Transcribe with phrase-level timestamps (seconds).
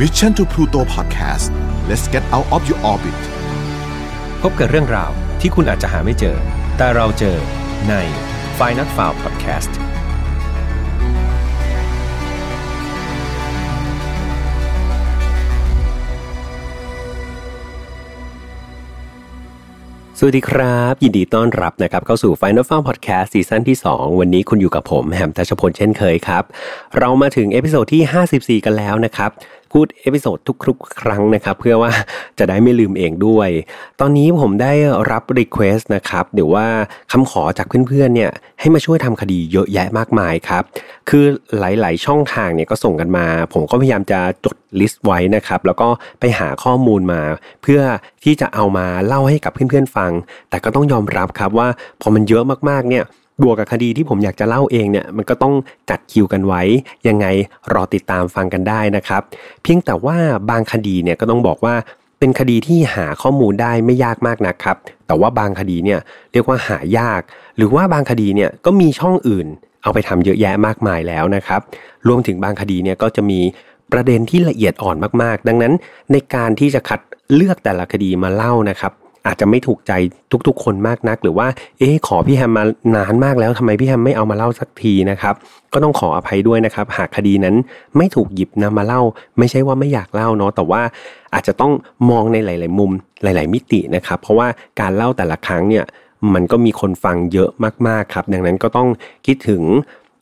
[0.00, 1.50] Mission to Pluto Podcast
[1.88, 3.20] let's get out of your orbit
[4.42, 6.36] พบกับเรื่องราวที่คุณอาจจะหาไม่เจอ
[6.76, 7.36] แต่เราเจอ
[7.88, 7.94] ใน
[8.58, 9.72] f i n a l f i l e Podcast
[20.18, 26.44] สวัสดีครับ ยินดีต้อนรับนะครับเข้าสู่ Final f a r Podcast ซีซั่นที่ 2 วันนี้คุณอยู่กับผมแฮมทัชพลเช่นเคยครับ
[26.98, 28.02] เรามาถึง episode ที่
[28.60, 29.30] 54 กันแล้วนะครับ
[29.72, 31.92] พูด episode ทุกๆ ครั้งนะครับ เพื่อว่า
[32.38, 33.48] จะได้ไม่ลืมเองด้วย
[34.00, 34.72] ตอนนี้ผมได้
[35.10, 36.66] รับ request นะครับหรือว่า
[37.12, 40.62] คำขอจากเพื่อนๆเนี่ยให้มาช่วยทำคดีเยอะแยะมากมายครับ
[41.08, 41.24] คือ
[41.58, 45.88] หลายๆ ช่องทางเนี่ยก็ส่งกันมา ผมก็พยายามจะจด list ไว้นะครับแล้วก็
[46.20, 47.22] ไปหาข้อมูลมา
[47.62, 47.80] เพื่อ
[48.24, 50.12] ที่จะเอามาเล่าให้กับเพื่อนๆฟัง
[50.50, 51.68] แต่ก็ต้องยอมรับครับว่า
[52.00, 53.04] พอมันเยอะมากๆเนี่ย
[53.42, 55.54] บวกกับคดีที่ผมอยากจะเล่าเองเนี่ยมันก็ต้อง
[55.90, 56.62] จัดคิวกันไว้
[57.08, 57.26] ยังไง
[57.72, 59.22] รอติดตามฟังกันได้นะครับ
[59.62, 60.16] เพียงแต่ว่า
[60.50, 61.74] บางคดีเนี่ยก็ต้องบอกว่า
[62.18, 66.00] เป็นคดีที่หาข้อมูลได้ไม่ยากมากนะครับ แต่ว่าบางคดีเนี่ย
[66.32, 67.20] เรียกว่าหายาก
[67.56, 69.46] หรือว่าบางคดีเนี่ยก็มีช่องอื่น
[69.82, 71.60] เอาไปทำเยอะแยะมากมายแล้วนะครับ
[72.08, 73.40] รวมถึงบางคดีเนี่ยก็จะมี
[73.92, 75.72] ประเด็นที่ละเอียดอ่อนมากๆ ดังนั้น
[76.12, 77.00] ในการที่จะคัด
[77.34, 78.92] เลือกแต่ละคดีมาเล่านะครับ
[79.26, 79.92] อาจจะไม่ถูกใจ
[80.46, 81.46] ทุกๆ คนมากนัก หรือว่า
[81.78, 82.64] เอ๊ขอพี่แฮมมา
[82.96, 85.34] นานมากแล้วทำไมพี่แฮมไม่เอามาเล่าสักทีนะครับ
[85.72, 87.54] ก็ต้องขออภัยด้วยนะครับ หากคดีนั้น
[87.96, 89.02] ไม่ถูกหยิบนำมาเล่า
[89.38, 90.82] ไม่ใช่ว่าไม่อยากเล่าเนาะแต่ว่า
[91.34, 91.72] อาจจะต้อง
[92.10, 92.90] มองในหลาย ๆ มุม
[93.22, 94.46] หลาย ๆ มิตินะครับ เพราะว่า
[94.80, 95.84] การเล่าแต่ละครั้งเนี่ย
[96.34, 97.50] มันก็มีคนฟังเยอะ
[97.88, 98.88] มากๆครับ ดังนั้นก็ต้อง
[99.26, 99.62] คิดถึง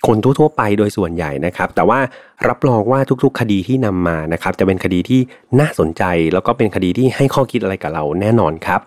[0.06, 2.00] คนทั่วๆไปโดยส่วนใหญ่นะครับ แต่ว่า
[2.48, 5.20] รับรองว่าทุกๆ คดีที่นำมานะครับ จะเป็นคดีที่
[5.60, 8.80] น่าสนใจ แล้วก็เป็นคดีที่ให้ข้อคิดอะไรกับเราแน่นอนครับ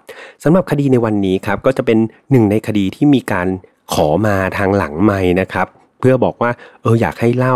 [0.43, 1.97] สำหรับคดีในวันนี้ครับก็จะเป็น
[2.31, 3.47] หนึ่งในคดีที่มีการ
[3.93, 5.67] ขอมาทางหลังไม่นะครับ
[5.99, 6.51] เพื่อบอกว่า
[6.81, 7.55] เอออยากให้เล่า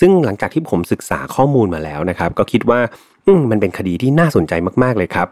[0.00, 2.80] ซึ่งหลังจากที่ผมศึกษาข้อมูลมาแล้วนะครับ ก็คิดว่า
[3.50, 4.52] มันเป็นคดีที่น่าสนใจ
[4.82, 5.28] มากๆเลยครับ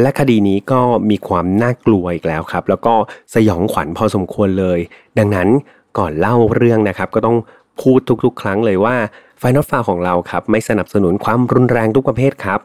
[0.00, 0.80] และคดีนี้ก็
[1.10, 2.94] มีความน่ากลัวอีกแล้วครับ แล้วก็
[3.34, 4.78] สยองขวัญพอสมควรเลย
[5.18, 5.48] ดังนั้น
[5.98, 7.36] ก่อนเล่าเรื่องนะครับ ก็ต้อง
[7.82, 8.96] พูดทุกๆ ครั้งเลยว่า
[9.38, 12.60] ไฟนอลฟาของเราครับไม่สนับสนุนความรุนแรงทุกประเภทครับ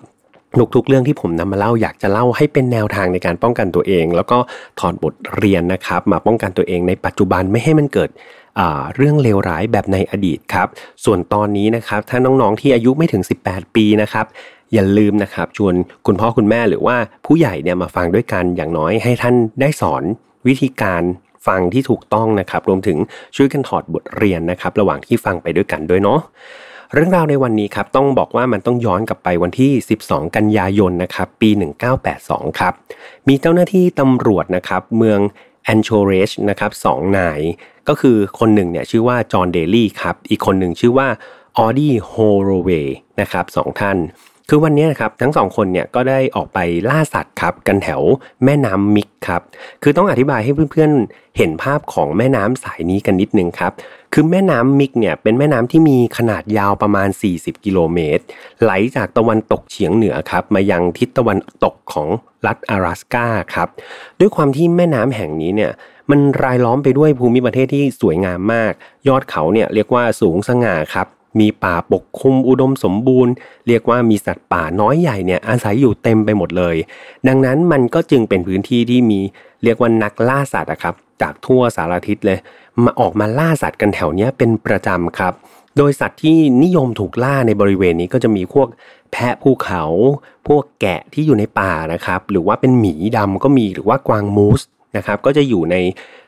[0.75, 4.37] ทุกๆเรื่องที่ผมนำมาเล่าอยากจะเล่าให้เป็นแนวทางในการป้องกันตัวเอง แล้วก็
[4.79, 8.09] ถอดบทเรียนนะครับ มาป้องกันตัวเองในปัจจุบันไม่ให้มันเกิด
[8.95, 10.67] เรื่องเลวร้ายแบบในอดีตครับ
[11.05, 14.25] ส่วนตอนนี้นะครับ ถ้าน้องๆที่อายุไม่ถึง 18 ปีนะครับ
[14.73, 15.73] อย่าลืมนะครับชวน
[16.05, 20.03] คุณพ่อคุณแม่หรือว่าผู้ใหญ่เนี่ยมาฟังด้วยกันอย่างน้อยให้ท่านได้สอน
[20.47, 21.01] วิธีการ
[21.47, 22.97] ฟังที่ถูกต้องนะครับ รวมถึง
[23.35, 26.19] ช่วยกันถอดบทเรียนนะครับ ระหว่างที่ฟังไปด้วยกันด้วยเนาะ
[26.93, 29.71] เรื่องราวในวันนี้ครับต้องบอกว่ามันต้องย้อนกลับไปวันที่
[30.03, 31.49] 12 กันยายนนะครับปี
[32.05, 32.73] 1982 ครับ
[33.27, 35.19] มีเจ้าหน้าที่ตำรวจนะครับเมือง
[35.63, 37.41] แองเคอเรจนะครับสองนาย
[37.87, 41.07] ก็คือคนหนึ่งเนี่ยชื่อว่าจอห์นเดลี่ครับ อีกคนหนึ่งชื่อว่า
[41.57, 43.97] ออดี้ฮอลโลเวย์นะครับสองท่าน
[44.52, 46.58] คือวันนี้นะครับทั้งสองคนเนี่ยก็ได้ออกไป
[46.90, 48.02] ล่าสัตว์ครับกันแถว
[48.44, 49.42] แม่น้ำมิกครับ
[49.82, 53.72] คือต้องอธิบายให้เพื่อนๆเห็นภาพของแม่น้ำสายนี้กันนิดนึงครับ
[54.12, 58.22] คือแม่น้ำมิกเนี่ยเป็นแม่น้ำที่มีขนาดยาวประมาณ 40 กิโลเมตร
[58.62, 62.08] ไหลจากตะวันตกเฉียงเหนือครับมายังทิศตะวันตกของ
[62.46, 63.68] รัฐ阿拉斯กาครับ
[64.20, 65.72] ด้วยความที่แม่น้ำแห่งนี้เนี่ย
[66.10, 68.72] มันรายล้อมไปด้วยภูมิประเทศที่สวยงามมาก
[69.08, 71.06] ยอดเขาเนี่ยเรียกว่าสูงสง่าครับ
[71.39, 73.33] มีป่าปกคลุมอุดมสมบูรณ์
[73.67, 76.75] เรียกว่ามีสัตว์ป่าน้อยใหญ่เนี่ยอาศัยอยู่เต็มไปหมดเลย
[77.27, 79.19] ดังนั้นมันก็จึงเป็นพื้นที่ที่มี
[79.63, 82.39] เรียกว่านักล่าสัตว์ครับ จากทั่วสารทิศเลย
[82.83, 85.33] มาออกมาล่าสัตว์กันแถวนี้เป็นประจำครับ
[85.77, 88.67] โดยสัตว์ที่นิยมถูกล่าในบริเวณนี้ก็จะมีพวก
[89.11, 89.83] แพะภูเขา
[90.47, 94.61] พวกแกะที่อยู่ในป่านะครับ หรือว่าเป็นหมีดำก็มีหรือว่ากวางมูส
[94.97, 95.75] นะครับ ก็จะอยู่ใน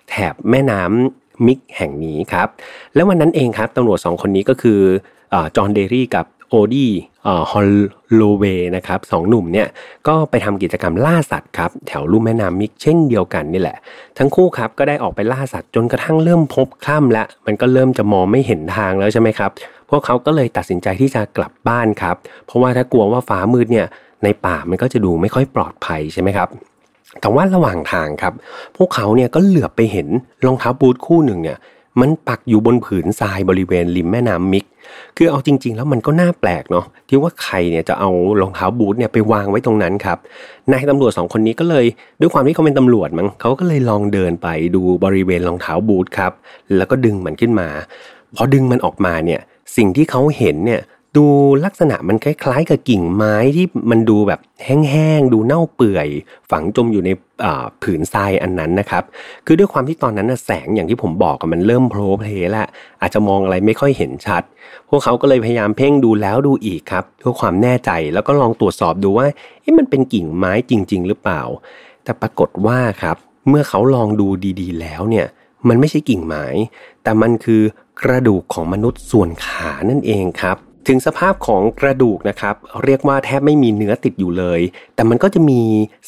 [0.09, 2.47] แถบแม่น้ำ มิกแห่งนี้ครับ
[2.95, 4.79] แล้ววันนั้นเองครับตำรวจสองคนนี้ก็คือ
[5.55, 6.91] จอห์นเดลี่กับออดี้
[7.51, 7.69] ฮอล
[8.15, 8.43] โลเวย์
[8.75, 9.67] นะครับสองหนุ่มเนี่ย
[10.07, 13.77] ก็ไปทำกิจกรรมล่าสัตว์ครับแถวลุ่มแม่น้ำนิกเช่นเดียวกันนี่แหละ
[14.17, 19.51] ทั้งคู่ครับก็ได้ออกไปล่าสัตว์จนกระทั่งเริ่มพลบค่ำและ มันก็เริ่มจะมองไม่เห็นทางแล้วใช่ไหมครับ
[19.89, 22.15] พวกเขาก็เลยตัดสินใจที่จะกลับบ้านครับ
[22.45, 23.87] เพราะว่าถ้ากลัวว่าฟ้ามืดเนี่ย
[24.23, 26.47] ในป่ามันก็จะดูไม่ค่อยปลอดภัยใช่ไหมครับ
[27.21, 28.33] แต่ว่าระหว่างทางครับ
[28.77, 30.07] พวกเขาเนี่ยก็เหลือบไปเห็น
[30.45, 31.57] รองเท้าบูทคู่หนึ่งเนี่ย
[32.01, 34.65] มันปักอยู่บนผืนทรายบริเวณริมแม่น้ำมิก
[35.17, 38.09] คือเอาจริง ๆ แล้วมันก็น่าแปลกเนาะที่ว่าใครเนี่ยจะเอา
[38.41, 40.17] รองเท้าบูทเนี่ยไปวางไว้ตรงนั้นครับ
[40.71, 41.85] นายตำรวจสองคนนี้ก็เลย
[42.19, 46.31] ด้วยความที่เขาเป็นตำรวจมั้งเขาก็เลยลองเดินไปดูบริเวณรองเท้าบูทครับ
[46.75, 47.67] แล้วก็ดึงมันขึ้นมา
[48.35, 49.41] พอดึงมันออกมาเนี่ย
[49.77, 50.81] สิ่งที่เขาเห็นเนี่ย
[51.15, 51.25] ดู
[51.65, 56.07] ลักษณะมันคล้ายๆกับกิ่งไม้ที่มันดูแบบแห้งๆ ดูเน่าเปื่อย
[56.51, 57.09] ฝังจมอยู่ใน
[57.81, 59.03] ผืนทรายอันนั้นนะครับ
[59.45, 62.67] คือด้วยความที่ตอนนั้นแสงอย่างที่ผมบอกมันเริ่มโผล่เพลแล้ว
[63.01, 64.43] อาจจะมองอะไรไม่ค่อยเห็นชัด
[64.89, 69.25] พวกเขาก็เลยพยายามเพ่งดูแล้วดูอีกครับเพื่อความแน่ใจแล้วก็ลองตรวจสอบดูว่า
[69.77, 71.41] มันเป็นกิ่งไม้จริง ๆ หรือเปล่า
[72.03, 73.17] แต่ปรากฏว่าครับ
[73.49, 74.27] เมื่อเขาลองดู
[74.61, 75.25] ดีๆ แล้วเนี่ย
[75.67, 76.45] มันไม่ใช่กิ่งไม้
[77.03, 77.61] แต่มันคือ
[78.01, 84.61] กระดูกของมนุษย์ส่วนขานั่นเองครับ ถึงสภาพของกระดูกนะครับ เรียกว่าแทบไม่มีเนื้อติดอยู่เลย
[84.95, 85.61] แต่มันก็จะมี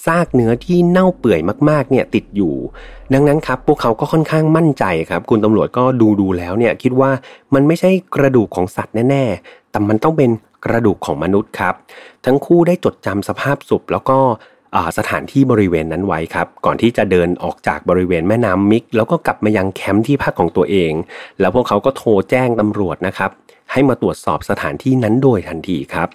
[0.05, 1.39] ซากเนื้อที่เน่าเปื่อย
[1.69, 2.53] มากๆเนี่ยติดอยู่
[3.13, 7.11] ดังนั้นครับพวกเขาก็ค่อนข้างมั่นใจครับ คุณตำรวจก็ดูดูแล้วเนี่ยคิดว่า
[7.53, 10.29] มันไม่ใช่กระดูกของสัตว์แน่ ๆ แต่มันต้องเป็น
[10.65, 11.75] กระดูกของมนุษย์ครับ
[12.25, 14.17] ทั้งคู่ได้จดจำสภาพศพแล้วก็
[14.97, 20.91] สถานที่บริเวณนั้นไว้ครับ ก่อนที่จะเดินออกจากบริเวณแม่น้ำมิก แล้วก็กลับมายังแคมป์ที่พักของตัวเอง
[21.39, 23.31] แล้วพวกเขาก็โทรแจ้งตำรวจนะครับ
[23.71, 26.09] ให้มาตรวจสอบสถานที่นั้นโดยทันทีครับ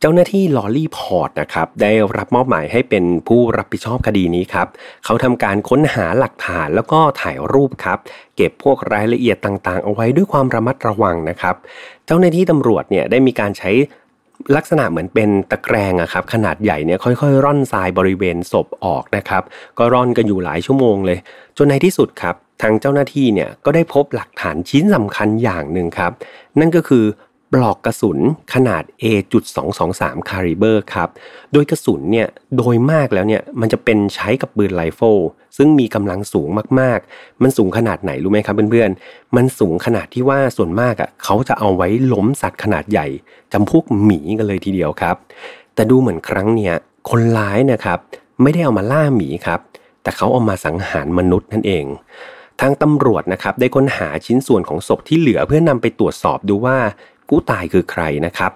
[0.00, 4.68] เจ้าหน้าที่ลอรี่พอร์ตนะครับได้รับมอบหมายให้เป็นผู้รับผิดชอบคดีนี้ครับ
[5.04, 7.98] เขาทำการค้นหาหลักฐานแล้วก็ถ่ายรูปครับ
[8.36, 11.54] เก็บพวกรายละเอียดต่างๆ เอาไว้ด้วยความระมัดระวังนะครับ
[12.06, 13.70] เจ้าหน้าที่ตำรวจเนี่ยได้มีการใช้
[14.56, 19.42] ลักษณะเหมือนเป็นตะแกรงอะครับขนาดใหญ่เนี่ยค่อยๆ ร่อนทรายบริเวณศพออกนะครับ
[19.78, 21.18] ก็ร่อนกันอยู่หลายชั่วโมงเลย
[21.58, 26.12] จนในที่สุดครับ ทางเจ้าหน้าที่เนี่ยก็ได้พบหลักฐานชิ้นสำคัญอย่างหนึ่งครับ
[26.60, 27.04] นั่นก็คือ
[27.52, 28.18] ปลอกกระสุน
[28.54, 31.08] ขนาด A.223 คาลิเบอร์ครับ
[31.52, 35.16] โดยกระสุนเนี่ยโดยมากแล้วเนี่ยมันจะเป็นใช้กับปืนไรเฟิล
[35.56, 36.48] ซึ่งมีกำลังสูง
[36.80, 43.06] มากๆ มันสูงขนาดไหนรู้ไหมครับเพื่อนๆ มันสูงขนาดที่ว่าส่วนมากอะเขาจะเอาไว้ล้มสัตว์ขนาดใหญ่
[43.52, 45.16] จำพวกหมีกันเลยทีเดียวครับ
[45.74, 46.74] แต่ดูเหมือนครั้งเนี้ย
[47.10, 47.98] คนร้ายนะครับ
[48.42, 49.60] ไม่ได้เอามาล่าหมีครับ
[50.02, 51.84] แต่เขาเอามาสังหารมนุษย์นั่นเอง
[52.60, 56.78] ทางตำรวจนะครับได้ค้นหาชิ้นส่วนของศพที่เหลือเพื่อนำไปตรวจสอบดูว่า
[57.28, 58.52] ผู้ตายคือใครนะครับ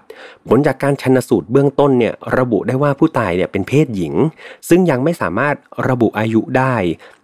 [0.47, 4.13] ผลจากการชันสูตรเบื้องต้นเนี่ยระบุได้ว่าผู้ตายเนี่ยเป็นเพศหญิง
[4.69, 5.55] ซึ่งยังไม่สามารถ
[5.87, 6.75] ระบุอายุได้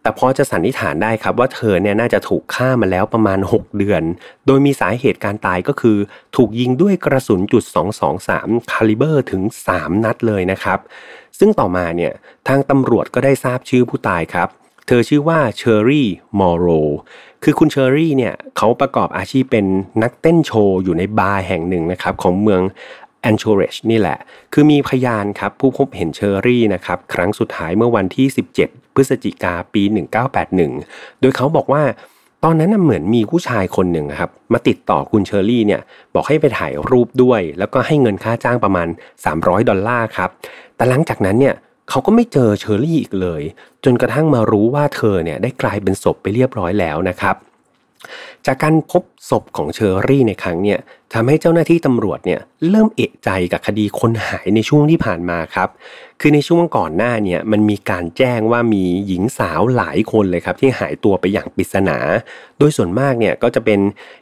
[0.02, 4.04] แต่พอจะสันนิษฐานได้ครับว่าเธอเนี่ยน่าจะถูกฆ่ามาแล้วประมาณ 6 เดือน
[4.46, 5.98] โดยมีสาเหตุการตายก็คือ
[6.36, 7.64] ถูกยิงด้วยกระสุนจุด
[8.18, 10.80] 223 caliber ถึง 3 นัดเลยนะครับ
[11.40, 12.12] ซึ่งต่อมาเนี่ย
[12.48, 14.50] ทางตำรวจก็ได้ทราบชื่อผู้ตายครับ
[14.88, 16.08] เธอชื่อว่าเชอรี่
[16.40, 16.68] มอร์โรว์
[17.44, 19.66] คือคุณเชอรี่เนี่ยเขาประกอบอาชีพเป็น
[20.04, 22.62] นักเต้นโชว์อยู่ในบาร์แห่งหนึ่งนะครับของเมือง
[23.22, 24.18] แองเคอเรจนี่แหละ
[24.54, 28.28] คือมีพยานครับ ผู้พบเห็นเชอรี่นะครับ ครั้งสุดท้ายเมื่อวันที่
[28.62, 29.84] 17 พฤศจิกาปี
[30.52, 31.84] 1981 โดยเขาบอกว่า
[32.44, 35.82] ตอนนั้นเหมือนมีผู้ชายคนหนึ่งครับ มาติดต่อคุณเชอรี่เนี่ย
[36.14, 38.88] บอกให้ไปถ่ายรูปด้วย แล้วก็ให้เงินค่าจ้างประมาณ
[39.28, 40.30] 300 ดอลลาร์ครับ
[40.76, 41.56] แต่หลังจากนั้นเนี่ย
[41.90, 43.42] เขาก็ไม่เจอเชอรี่อีกเลย
[43.84, 47.36] จนกระทั่งมารู้ว่าเธอเนี่ยได้กลายเป็นศพไปเรียบร้อยแล้วนะครับ
[48.46, 50.80] จากการพบศพของเชอรี่ในครั้งเนี่ย
[51.16, 55.70] ทำให้เจ้าหน้าที่ตำรวจเนี่ยเริ่มเอะใจกับคดีคนหายในช่วงที่ผ่านมาครับ
[56.22, 61.98] คือในช่วงก่อนหน้าเนี่ยมันมีการแจ้งว่ามีหญิงสาวหลายคนเลยครับที่หายตัวไปอย่างปริศนา
[62.60, 63.80] โดยส่วนมากเนี่ยก็จะเป็น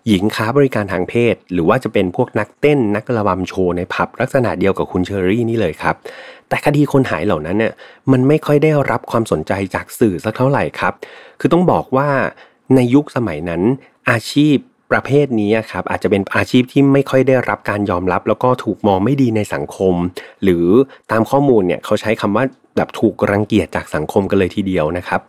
[0.08, 5.96] หญิงค้าบริการทางเพศ หรือว่าจะเป็นพวกนักเต้นนักระบำโชว์ในผับลักษณะเดียวกับคุณเชอรี่นี่เลยครับ
[6.48, 7.74] แต่คดีคนหายเหล่านั้นเนี่ย
[8.12, 10.94] มันไม่ค่อยได้รับความสนใจจากสื่อสักเท่าไหร่ครับ
[11.40, 12.10] คือต้องบอกว่า
[12.76, 13.62] ในยุคสมัยนั้น
[14.12, 14.58] อาชีพ
[14.94, 19.96] ประเภทนี้ครับอาจจะเป็นอาชีพที่ไม่ค่อยได้รับการยอมรับ แล้วก็ถูกมองไม่ดีในสังคม
[20.44, 20.66] หรือ
[21.12, 22.44] ตามข้อมูลเนี่ยเขาใช้คำว่า
[22.76, 25.22] แบบถูกรังเกียจจากสังคมกันเลยทีเดียวนะครับ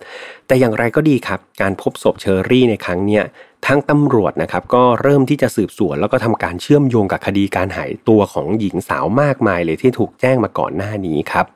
[0.47, 3.23] แต่อย่างไรก็ดีครับ การพบศพเชอรี่ในครั้งเนี้ย
[3.67, 11.47] ทั้งตำรวจนะครับก็เริ่มที่จะสืบสวนแล้วก็ทำการเชื่อมโยงกับคดีการหายตัวของหญิงสาวมากมายเลยที่ถูกแจ้งมาก่อนหน้านี้ครับ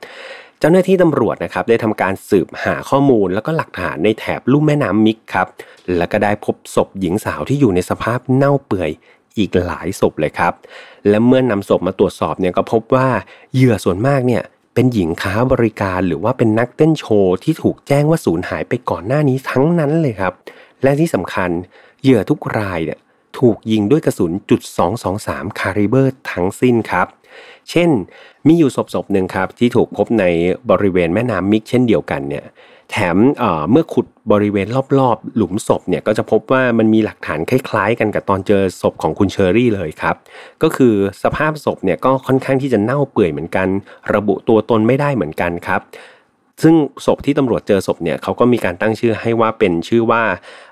[0.61, 5.47] เจ้าหน้าที่ตำรวจนะครับได้ทำการสืบหาข้อมูลแล้วก็หลักฐานในแถบลุ่มแม่น้ำมิกครับ
[5.97, 8.91] แล้วก็ได้พบศพหญิงสาวที่อยู่ในสภาพเน่าเปื่อย
[9.39, 10.53] อีกหลายศพเลยครับ
[11.09, 13.09] และเมื่อนำศพมาตรวจสอบเนี่ยก็พบว่า
[13.55, 14.43] เหยื่อส่วนมากเนี่ย
[14.75, 20.33] เป็นหญิงค้าบริการหรือว่าเป็นนักเต้นโชว์ที่ถูกแจ้งว่าสูญหายไปก่อนหน้านี้ทั้งนั้นเลยครับ
[20.83, 21.51] และที่สำคัญ
[22.03, 22.99] เหยื่อทุกรายเนี่ย
[23.39, 24.61] ถูกยิงด้วยกระสุนจุด
[25.11, 27.07] 223 caliber ทั้งสิ้นครับ
[27.71, 27.91] เช่น
[28.47, 30.25] มีอยู่ศพศพหนึ่งครับที่ถูกพบใน
[30.71, 32.47] บริเวณแม่น้ำมิกเช่นเดียวกันเนี่ย
[32.93, 33.17] แถม
[33.71, 34.67] เมื่อขุดบริเวณ
[34.99, 40.17] รอบๆ หลุมศพเนี่ยก็จะพบว่ามันมีหลักฐานคล้ายๆ กันกับตอนเจอศพของคุณเชอรี่เลยครับ
[40.63, 43.69] ก็คือสภาพศพเนี่ยก็ค่อนข้างที่จะเน่าเปื่อยเหมือนกัน
[44.15, 45.81] ระบุตัวตนไม่ได้เหมือนกันครับ
[46.63, 46.75] ซึ่ง
[47.07, 50.23] ศพที่ตำรวจเจอศพเนี่ยเขาก็มีการตั้งชื่อให้ว่าเป็นชื่อว่า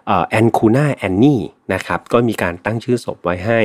[0.07, 1.41] แอนคูน่าแอนนี่
[1.75, 3.61] นะครับก็มีการตั้งชื่อศพไว้ให้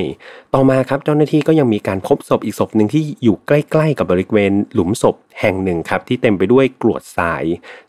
[0.53, 7.43] ต่อมาครับเจ้าหน้าที่ก็ยังมีการพบศพอีกศพหนึ่งที่อยู่ใกล้ ๆ กับบริเวณหลุมศพแห่งหนึ่งครับที่เต็มไปด้วยกรวดทราย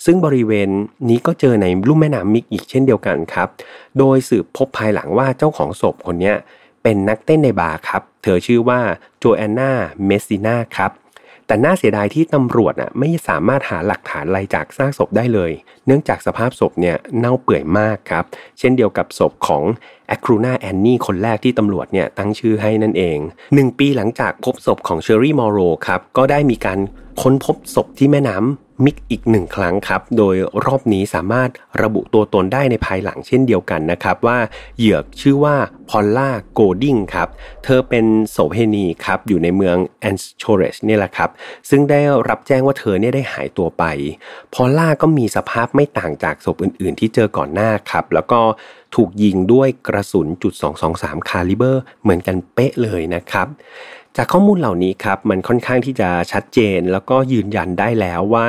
[0.04, 0.68] ซึ่งบริเวณ
[1.08, 3.48] นี้ก็เจอในลุ่มแม่น้ำมิกอีกเช่นเดียวกันครับ
[3.98, 6.32] โดยสืบพบภายหลังว่าเจ้าของศพคนนี้
[6.82, 8.80] เป็นนักเต้นในบาร์ครับ เธอชื่อว่า
[9.18, 10.92] Joanna Messina ครับ
[11.52, 15.50] แต่น่าเสียดายที่ตำรวจอะไม่สามารถหาหลักฐานอะไรจากซากศพได้เลย
[15.86, 18.24] เนื่องจากสภาพศพเนี่ยเน่าเปื่อยมากครับ
[18.58, 19.62] เช่นเดียวกับศพของ
[20.08, 23.18] Eklutna Annie คนแรกที่ตำรวจเนี่ยตั้งชื่อให้นั่นเอง
[23.54, 26.78] หนึ่งปีหลังจากพบศพของ Sherry Morrow ครับ ก็ได้มีการ
[27.22, 31.50] ค้นพบศพที่แม่น้ำ มิกอีกหนึ่งครั้งครับ โดยรอบนี้สามารถ
[31.82, 34.38] ระบุตัวตนได้ในภายหลังเช่นเดียวกันนะครับ ว่า
[34.78, 35.56] เหยื่อชื่อว่า
[35.90, 37.28] พอลล่าโกดิงครับ
[37.64, 41.30] เธอเป็นโสเพณีครับ อยู่ในเมืองแอนโชเรชนี่แหละครับ
[41.70, 43.84] ซึ่งได้รับแจ้งว่าเธอเนี่ยได้หายตัวไป
[44.54, 48.40] พอลล่าก็มีสภาพไม่ต่างจากศพอื่น ๆ ที่เจอก่อนหน้าครับ แล้วก็
[48.94, 50.52] ถูกยิงด้วยกระสุนจุด
[50.92, 53.48] 223คาลิเบอร์ เหมือนกันเป๊ะเลยนะครับ
[54.16, 58.48] จากข้อมูลเหล่านี้ครับมันค่อนข้างที่จะชัดเจน แล้วก็ยืนยันได้แล้วว่า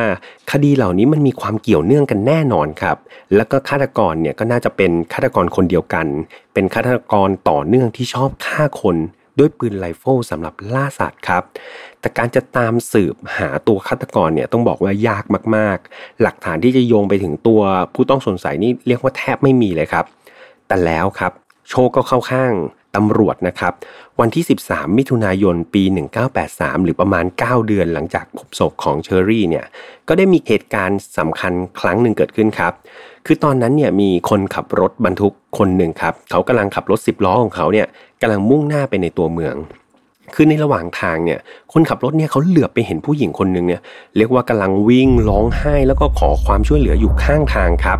[0.51, 2.97] คดีเหล่านี้มันมีความเกี่ยวเนื่องกันแน่นอนครับ
[3.35, 6.07] แล้วก็ฆาตกรเนี่ยก็น่าจะเป็นฆาตกรคนเดียวกัน
[6.53, 8.97] เป็นฆาตกรต่อเนื่องที่ชอบฆ่าคน
[9.39, 11.43] ด้วยปืนไรเฟิลสำหรับล่าสัตว์ครับ
[11.99, 15.23] แต่การจะตามสืบหาตัวฆาตกรเนี่ยต้องบอกว่ายาก
[15.55, 17.61] มากๆ หลักฐานที่จะโยงไปถึงตัว
[17.93, 20.05] ผู้ต้องสงสัยนี่เรียกว่าแทบไม่มีเลยครับ
[20.67, 21.31] แต่แล้วครับ
[21.69, 22.53] โชคก็เข้าข้าง
[22.95, 23.73] ตำรวจนะครับ
[24.19, 25.83] วันที่ 13 มิถุนายน ปี
[26.33, 29.65] 1983 หรือประมาณ 9 เดือนหลังจากพบศพของเชอรี่เนี่ย
[30.07, 32.73] ก็ได้มีเหตุการณ์สำคัญครั้งหนึ่งเกิดขึ้นครับ
[33.25, 37.87] คือตอนนั้นเนี่ยมีคนขับรถบรรทุกคนหนึ่งครับ เขากำลังขับรถ 10 ล้อของเขาเนี่ย
[38.21, 39.55] กำลังมุ่งหน้าไปในตัวเมือง
[40.35, 41.39] คือในระหว่างทางเนี่ย
[41.73, 43.81] คนขับรถเนี่ยเขาเหลือบไปเห็นผู้หญิงคนหนึ่งเนี่ย
[44.17, 47.97] เรียกว่ากำลังวิ่งร้องไห้แล้วก็ขอความช่วยเหลืออยู่ข้างทางครับ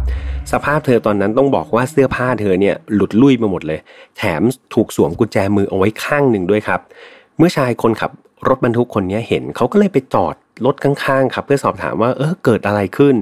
[0.52, 3.80] สภาพเธอตอนนั้นต้องบอกว่าเสื้อผ้าเธอเนี่ยหลุดลุ่ยไปหมดเลย
[4.18, 4.42] แถม
[4.74, 6.80] ถูกสวมกุญแจมือเอาไว้ข้างหนึ่งด้วยครับ
[7.38, 8.12] เมื่อชายคนขับ
[8.48, 13.16] รถบรรทุกคนนี้เห็นเขาก็เลยไปจอด รถข้างๆครับเพื่อสอบถามว่าเออเกิดอะไรขึ้น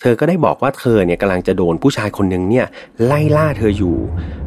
[0.00, 2.66] เธอก็ได้บอกว่าเธอเนี่ยกำลังจะโดนผู้ชายคนหนึ่งเนี่ย
[3.04, 3.96] ไล่ล่าเธออยู่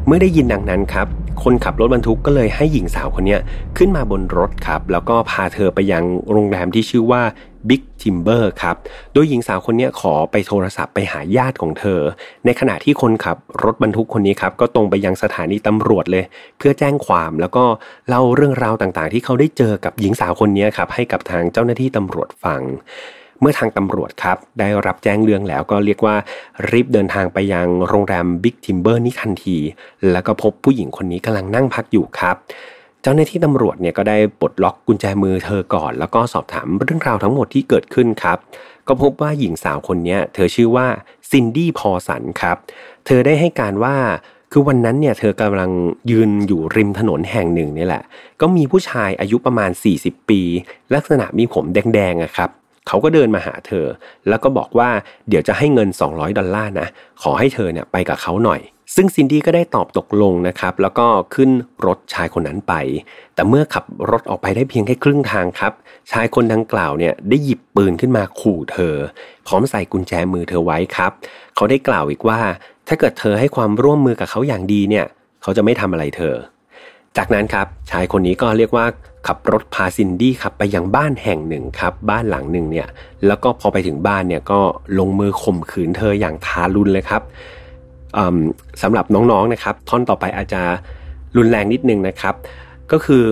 [0.06, 1.06] เมื่อได้ยินดังนั้นครับ
[1.42, 3.36] คนขับรถบรรทุกก็เลยให้หญิงสาวคนนี้
[3.76, 7.22] ขึ้นมาบนรถครับ แล้วก็พาเธอไปยังโรงแรมที่ชื่อว่า
[7.68, 8.76] บิ๊กทิมเบอร์ครับ
[9.12, 12.00] โดยหญิงสาวคนนี้ขอไปโทรศัพท์ไปหาญาติของเธอ
[12.44, 16.24] ในขณะที่คนขับรถบรรทุกคนนี้ครับก็ตรงไปยังสถานีตำรวจเลย
[16.58, 17.64] เพื่อแจ้งความแล้วก็
[18.08, 22.62] เล่าเรื่องราวต่างๆ ที่เขาได้เจอกับหญิงสาวคนนี้ครับให้กับทางเจ้าหน้าที่ตำรวจฟัง
[23.40, 26.16] เมื่อทางตำรวจครับได้รับแจ้งเรื่องแล้วก็เรียกว่า
[26.70, 29.56] รีบเดินทางไปยังโรงแรมบิ๊กทิมเบอร์นี้ทันที
[30.12, 32.36] แล้วก็พบผู้หญิงคนนี้กำลังนั่งพักอยู่ครับ
[33.04, 38.38] เจ้าหน้าที่ตำรวจเนี่ยก็ได้ปลดล็อกกุญแจมือเธอก่อน แล้วก็สอบถามเรื่องราวทั้งหมดที่เกิดขึ้นครับ
[38.88, 40.86] ก็พบว่าหญิงสาวคนนี้เธอชื่อว่า
[41.30, 42.56] Cindy Paulson ครับ
[43.06, 43.96] เธอได้ให้การว่า
[44.52, 45.70] คือวันนั้นเนี่ยเธอกำลัง
[46.10, 48.02] ยืนอยู่ริมถนนแห่งหนึ่งนี่แหละ
[48.40, 50.40] ก็มีผู้ชายอายุประมาณ 40 ปี
[50.94, 52.50] ลักษณะมีผมแดงๆอะครับ
[52.88, 53.86] เขาก็เดินมาหาเธอ
[54.28, 54.90] แล้วก็บอกว่า
[55.28, 56.88] เดี๋ยวจะให้เงิน 200 ดอลลาร์นะ
[57.22, 58.60] ขอให้เธอเนี่ยไปกับเขาหน่อย
[58.94, 61.50] ซึ่งซินดี้ก็ได้ตอบตกลงนะครับ แล้วก็ขึ้น
[61.86, 62.74] รถชายคนนั้นไป
[63.34, 65.72] แต่เมื่อขับรถออกไปได้เพียงแค่ครึ่งทางครับ
[66.12, 68.94] ชายคนดังกล่าวเนี่ยได้หยิบปืนขึ้นมาขู่เธอ
[69.46, 71.12] พร้อมใส่กุญแจมือเธอไว้ครับ
[71.54, 72.40] เขาได้กล่าวอีกว่า
[72.88, 75.06] ถ้าเกิดเธอให้ความร่วมมือกับเขาอย่างดีเนี่ย
[75.42, 76.34] เขาจะไม่ทำอะไรเธอ
[77.16, 78.86] จากนั้นครับชายคนนี้ก็เรียกว่า
[79.26, 82.88] ขับรถพาซินดี้ครับไปยังบ้านแห่งหนึ่งครับ บ้านหลังหนึ่งเนี่ย
[83.26, 84.60] แล้วก็พอไปถึงบ้านเนี่ยก็
[84.98, 87.22] ลงมือข่มขืนเธออย่างทารุณเลยครับ
[88.82, 90.62] สำหรับน้องๆนะครับ ท่อนต่อไปอาจจะ
[91.36, 92.34] รุนแรงนิดนึงนะครับ
[92.92, 93.24] ก็คือ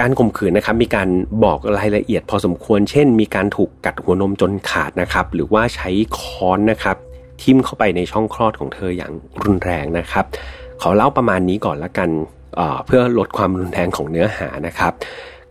[0.00, 1.08] การข่มขืนนะครับมีการ
[1.44, 6.96] บอกรายละเอียดพอสมควร เช่น มีการถูกกัดหัวนมจนขาดนะครับ หรือว่าใช้ค้อนนะครับ
[7.42, 9.12] ทิ่มเข้าไปในช่องคลอดของเธออย่าง
[9.44, 10.24] รุนแรงนะครับ
[10.82, 12.08] ขอเล่าประมาณนี้ก่อนละกัน
[12.86, 14.92] เพื่อลดความรุนแรงของเนื้อหานะครับ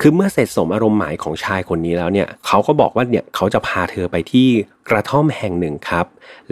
[0.04, 4.48] คือเมื่อเสร็จสมอารมณ์หมายของชายคนนี้แล้วเนี่ยเขาก็บอกว่าเนี่ยเขาจะพาเธอไปที่
[4.90, 6.06] กระท่อมแห่งหนึ่งครับ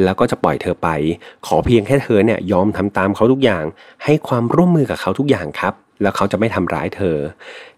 [0.03, 0.89] แล้วก็จะปล่อยเธอไป
[1.48, 3.63] ขอเพียงแค่เธอเนี่ยยอมทำตามเขาทุกอย่าง
[4.03, 7.18] ให้ความร่วมมือกับเขาทุกอย่างครับ แล้วเขาจะไม่ทำร้ายเธอ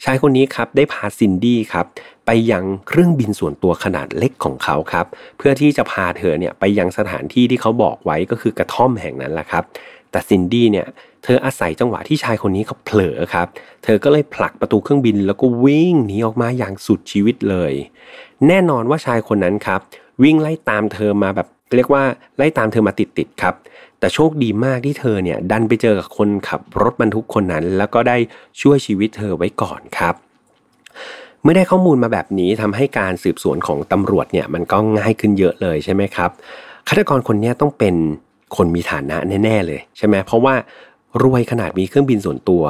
[0.04, 1.86] ชายคนนี้ครับได้พาซินดี้ครับ
[2.25, 5.06] ไปยังเครื่องบินส่วนตัวขนาดเล็กของเขาครับ
[5.38, 9.63] เพื่อที่จะพาเธอเนี่ยไปยังสถานที่ที่เขาบอกไว้ก็คือกระท่อมแห่งนั้นแหละครับ
[10.12, 10.88] แต่ซินดี้เนี่ย
[11.24, 13.48] เธออาศัยจังหวะที่ชายคนนี้เขาเผลอครับ
[13.84, 17.74] เธอก็เลยผลักประตูเครื่องบินแล้วก็วิ่งหนีออกมาอย่างสุดชีวิตเลย
[18.48, 19.80] แน่นอนว่าชายคนนั้นครับ
[20.24, 22.04] วิ่งไล่ตามเธอมาแบบเรียกว่า
[22.38, 23.56] ไล่ตามเธอมาติดๆครับ
[24.00, 28.18] แต่โชคดีมากที่เธอเนี่ยดันไปเจอกับคนขับรถบรรทุกคนนั้น แล้วก็ได้
[28.62, 30.16] ช่วยชีวิตเธอไว้ก่อนครับ
[31.42, 36.30] เมื่อได้ข้อมูลมาแบบนี้ทำให้การสืบสวนของตำรวจเนี่ยมันก็ง่ายขึ้นเยอะเลยใช่ไหมครับ
[36.88, 37.96] ฆาตกรคนนี้ต้องเป็น
[38.58, 40.56] คนมีฐานะแน่ ๆ เลยใช่ไหมเพราะว่า
[41.24, 42.63] รวยขนาดมีเครื่องบินส่วนตัว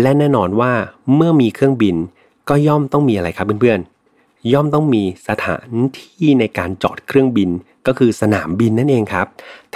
[0.00, 0.72] และแน่นอนว่า
[1.14, 1.96] เมื่อมีเครื่องบิน
[2.48, 7.50] ก็ย่อมต้องมีอะไรครับเพื่อนๆ ย่อมต้องมีสถานที่ในการจอดเครื่องบิน
[7.86, 9.26] ก็คือสนามบินนั่นเองครับ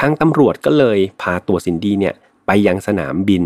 [0.01, 2.15] ทั้งตำรวจก็เลยพาตัวซินดี้เนี่ย
[2.47, 3.43] ไปยังสนามบิน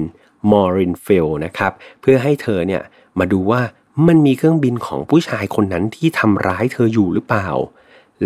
[0.51, 2.83] Merrill Field นะครับเพื่อให้เธอเนี่ย
[3.19, 3.63] มาดูว่า
[4.07, 7.49] มันมีเครื่องบินของผู้ชายคนนั้นที่ทำร้ายเธออยู่หรือเปล่า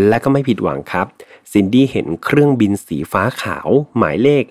[0.06, 1.06] และก็ไม่ผิดหวังครับ
[1.52, 4.44] ซินดี้เห็นเครื่องบินสีฟ้าขาวหมายเลข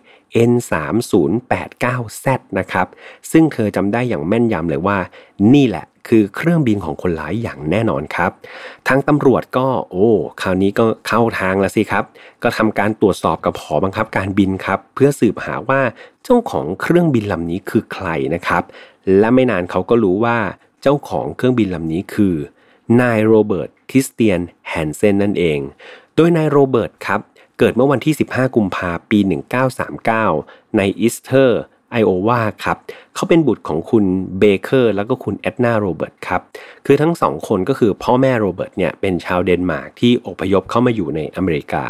[0.52, 2.28] N3089Z
[2.60, 2.88] นะครับ
[3.32, 4.98] ซึ่งเธอจำได้อย่างแม่นยำเลยว่า
[5.54, 8.32] นี่แหละคือเครื่องบินของคนร้ายอย่างแน่นอนครับ
[8.88, 10.10] ทางตำรวจก็โอ้
[10.42, 12.04] คราวนี้ก็เข้าทางแล้วสิครับ
[12.44, 15.82] ก็ทำการตรวจสอบกับหอบังคับการบินครับ เพื่อสืบหาว่า
[16.24, 18.64] เจ้าของเครื่องบินลำนี้คือใครนะครับ
[19.20, 20.38] และไม่นานเขาก็รู้ว่า
[20.82, 22.36] เจ้าของเครื่องบินลำนี้คือ
[23.02, 25.60] นาย Robert Christian Hansen นั่นเอง
[26.16, 27.20] โดยนายโรเบิร์ตครับ
[27.60, 29.20] เกิดเมื่อวันที่ 15 กุมภาปี
[29.98, 32.78] 1939 ใน Estherville Iowa ครับ
[33.16, 34.06] เขาเป็นบุตรของคุณ
[34.40, 36.42] เบเกอร์แล้วก็คุณเอ็ดนาโรเบิร์ตครับ
[36.86, 41.86] คือทั้งสองคนก็คือพ่อแม่โรเบิร์ตเนี่ยเป็นชาวเดนมาร์กที่อพยพเข้ามาอยู่ในอเมริกา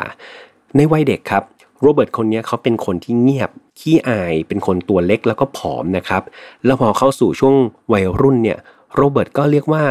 [0.75, 1.43] ในวัยเด็กครับ
[1.81, 6.23] โรเบิร์ตคนนี้เขาเป็นคนที่เงียบขี้อายเป็นคนตัวเล็กแล้วก็ผอมนะครับ
[6.65, 7.55] แล้วพอเข้าสู่ช่วง
[7.93, 8.59] วัยรุ่นเนี่ย
[8.95, 9.83] โรเบิร์ตก็เรียกว่า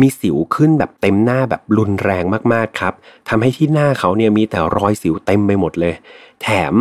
[0.00, 2.94] มีสิวขึ้นแบบเต็มหน้าแบบรุนแรงมากๆครับ
[3.28, 5.94] ทำให้ที่หน้าเขาเนี่ยมีแต่รอยสิวเต็มไปหมดเลย
[6.42, 6.74] แถม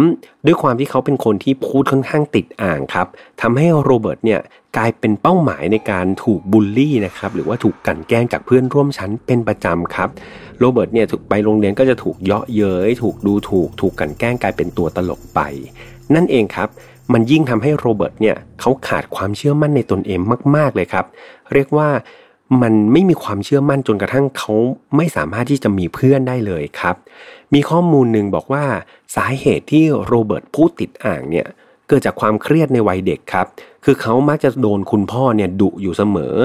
[0.46, 3.08] ด้วยความที่เขาเป็นคนที่พูดค่อนข้างติดอ่างครับ
[3.42, 4.40] ทำให้โรเบิร์ตเนี่ย
[4.78, 10.10] กลายเป็นเป้าหมายในการถูกบูลลี่นะครับหรือว่าถูกกันแกล้งจากเพื่อนร่วมชั้นเป็นประจำครับ
[10.60, 15.40] โรเบิร์ตเนี่ยถูกไปโรงเรียนก็จะถูกเยาะเย้ยถูกดูถูก ถูกกันแกล้งกลายเป็นตัวตลกไป
[16.16, 16.70] นั่นเองครับ
[17.14, 20.20] มันยิ่งทำให้โรเบิร์ตเนี่ยเขาขาดความเชื่อมั่นในตนเอง
[20.56, 21.06] มาก ๆ เลยครับ
[21.54, 21.90] เรียกว่า
[22.62, 24.54] มันไม่มีความเชื่อมั่นจนกระทั่งเขา
[24.96, 26.96] ไม่สามารถที่จะมีเพื่อนได้เลยครับ
[27.54, 28.66] มีข้อมูลหนึ่งบอกว่า
[29.16, 31.48] สาเหตุที่โรเบิร์ตพูดติดอ่างเนี่ย
[31.92, 33.48] เกิดจากความเครียดในวัยเด็กครับ
[33.86, 36.36] คือเขามักจะโดนคุณพ่อเนี่ยดุอยู่เสมอ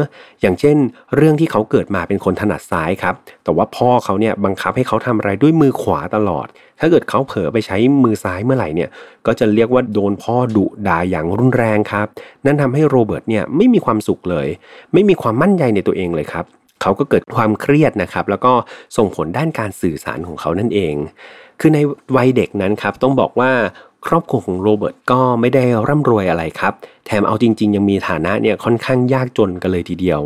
[0.40, 0.76] อย่างเช่น
[1.16, 6.46] เรื่องที่เขาเกิดมาเป็นคนถนัดซ้ายครับ แต่ว่าพ่อเขาเนี่ยบังคับให้เขาทำอะไรด้วยมือขวาตลอด
[6.80, 8.90] ถ้าเกิดเขาเผลอไปใช้มือซ้ายเมื่อไหร่เนี่ย
[9.26, 12.06] ก็จะเรียกว่าโดนพ่อดุด่าอย่างรุนแรงครับ
[12.44, 14.48] นั่นทำให้โรเบิร์ตเนี่ยไม่มีความสุขเลย
[14.92, 16.44] ไม่มีความมั่นใจในตัวเองเลยครับ
[16.82, 18.52] เขาก็เกิดความเครียดนะครับ แล้วก็
[18.96, 20.94] ส่งผลด้านการสื่อสารของเขานั่นเอง
[21.60, 21.78] คือใน
[22.16, 23.50] วัยเด็กนั้นครับต้องบอกว่า
[24.08, 26.74] ครอบครัวของโรเบิร์ตก็ไม่ได้ร่ำรวยอะไรครับ
[27.06, 30.20] แถมเอาจริง ๆ ยังมีฐานะเนี่ยค่อนข้างยากจนกันเลยทีเดียว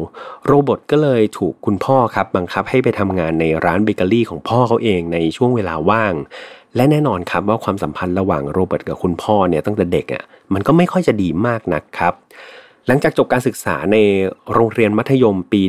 [0.47, 6.15] โรเบิร์ตก็เลยถูกคุณพ่อครับบังคับให้ไปทำงานในร้านเบเกอรี่ของพ่อเขาเองในช่วงเวลาว่าง
[6.77, 10.23] และแน่นอนครับว่าความสัมพันธ์ระหว่างโรเบิร์ตกับคุณพ่อเนี่ยตั้งแต่เด็กอะ
[10.55, 12.15] มันก็ไม่ค่อยจะดีมากนักครับ
[12.87, 13.97] หลังจากจบการศึกษาใน
[14.53, 15.63] โรงเรียนมัธยมปี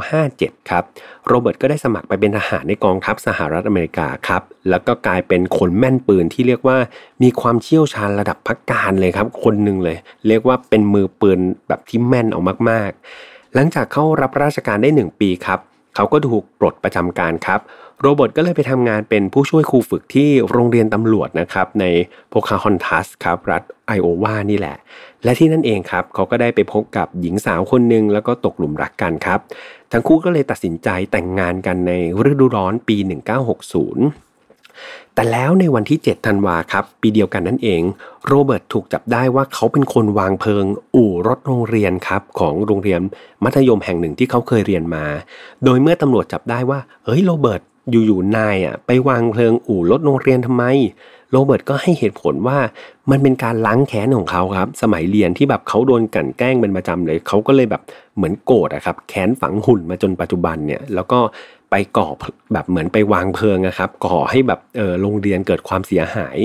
[0.00, 0.84] 1957 ครับ
[1.26, 6.78] โรเบิร์ตก็ได้สมัครไปเป็นทหารในกองทัพสหรัฐอเมริกาครับ แล้วก็กลายเป็นคนแม่นปืนที่เรียกว่า
[7.22, 9.96] มีความเชี่ยวชาญระดับพักการเลยครับ คนหนึ่งเลย
[10.28, 12.90] เรียกว่าเป็นมือปืนแบบที่แม่นออกมาก
[13.22, 15.60] ๆ หลังจากเข้ารับราชการได้ 1 ปีครับ
[15.96, 17.60] เขาก็ถูกปลดประจำการครับ
[18.02, 21.84] โรเบิร์ตก็เลยไปทำงานเป็นผู้ช่วยครูฝึกที่โรงเรียนตำรวจนะครับใน
[22.28, 24.76] โพคาฮอนทัสครับรัฐไอโอวานี่แหละ
[25.24, 29.40] และที่นั่นเองครับเขาก็ได้ไปพบกับหญิงสาวคนหนึ่งแล้วก็ตกหลุมรักกันครับ
[29.92, 31.92] ทั้งคู่ก็เลยตัดสินใจแต่งงานกันใน
[32.30, 33.06] ฤดูร้อนปี 1960
[35.14, 37.82] แต่แล้วในวันที่ 7 ธันวาครับ ปีเดียวกันนั่นเอง
[38.26, 43.00] โรเบิร์ตถูกจับได้ว่าเขาเป็นคนวางเพลิง อู่รถโรงเรียนครับ ของโรงเรียน
[43.44, 45.04] มัธยมแห่งหนึ่งที่เขาเคยเรียนมา
[45.64, 50.64] โดยเมื่อตำรวจจับได้ว่า เฮ้ยโรเบิร์ต อยู่ๆนายอะไปวางเพลิงอู่รถโรงเรียนทำไม
[51.32, 52.58] โรเบิร์ตก็ให้เหตุผลว่า
[53.10, 57.82] มันเป็นการล้างแค้นของเขาครับ สมัยเรียนที่แบบเขาโดนกั่นแกล้งเป็นประจำเลยเขาก็เลยแบบ
[58.16, 61.20] เหมือนโกรธอะครับแค้นฝังหุ่นมาจนปัจจุบันเนี่ย แล้วก็
[61.70, 62.08] ไปก่อ
[62.52, 66.38] แบบเหมือนไปวางเพลิงนะครับก่อให้แบบเออโรงเรียนเกิดความเสียหาย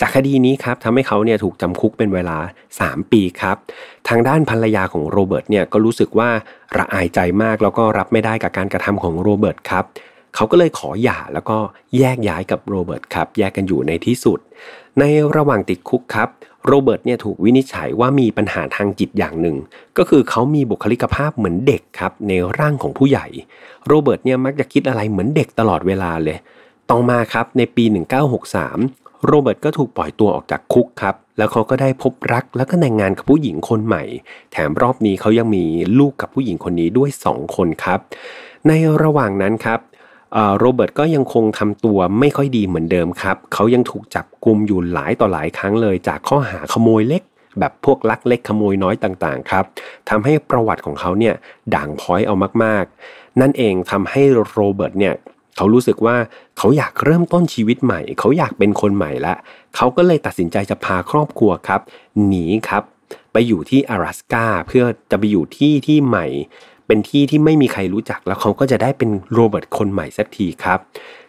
[0.00, 2.38] จากคดีนี้ครับทำให้เขาเนี่ยถูกจำคุกเป็นเวลา
[2.78, 3.56] 3 ปีครับ
[4.08, 6.30] ทางด้านภรรยาของโรเบิร์ตเนี่ยก็รู้สึกว่า
[6.78, 9.84] ระอายใจมากแล้วก็รับไม่ได้กับการกระทำของโรเบิร์ตครับ
[10.34, 11.56] เขาก็เลยขอหย่าแล้วก็
[11.98, 14.38] แยกย้ายกับโรเบิร์ตครับ แยกกันอยู่ในที่สุด
[14.98, 15.04] ใน
[15.36, 16.28] ระหว่างติดคุกครับ
[16.66, 19.56] โรเบิร์ตเนี่ยถูกวินิจฉัยว่ามีปัญหาทางจิตอย่างหนึ่ง
[19.98, 23.26] ก็คือเขามีบุคลิกภาพเหมือนเด็กครับในร่างของผู้ใหญ่
[23.86, 26.38] โรเบิร์ตเนี่ยมักจะคิดอะไรเหมือนเด็กตลอดเวลาเลย
[26.90, 27.84] ต่อมาครับในปี
[28.54, 34.02] 1963 โรเบิร์ตก็ถูกปล่อยตัวออกจากคุกครับ แล้วเขาก็ได้พบรักแล้วก็แต่งงานกับผู้หญิงคนใหม่
[34.52, 35.64] แถมรอบนี้เขายังมี
[35.98, 38.00] ลูกกับผู้หญิงคนนี้ด้วย 2 คนครับ
[38.68, 39.80] ในระหว่างนั้นครับ
[40.59, 47.23] โรเบิร์ตก็ยังคงทำตัวไม่ค่อยดีเหมือนเดิมครับ เขายังถูกจับกุมอยู่หลายต่อหลายครั้งเลยจากข้อหาขโมยเล็ก
[47.59, 49.65] แบบพวกลักเล็กขโมยน้อยต่างๆครับ
[50.09, 51.35] ทำให้ประวัติของเขาเนี่ย
[51.75, 54.21] ด่างพ้อยเอามากๆ นั่นเองทำให้
[54.53, 55.15] โรเบิร์ตเนี่ย
[55.57, 56.15] เขารู้สึกว่า
[56.57, 59.33] เขาอยากเริ่มต้นชีวิตใหม่ เขาอยากเป็นคนใหม่ละ
[59.75, 61.81] เขาก็เลยตัดสินใจจะพาครอบครัวครับ
[62.25, 62.83] หนีครับ
[63.33, 66.25] ไปอยู่ที่阿拉斯าเพื่อจะไปอยู่ที่ที่ใหม่
[66.92, 70.78] เป็นที่ที่ไม่มีใครรู้จักแล้วเขาก็จะได้เป็นโรเบิร์ตคนใหม่สักทีครับ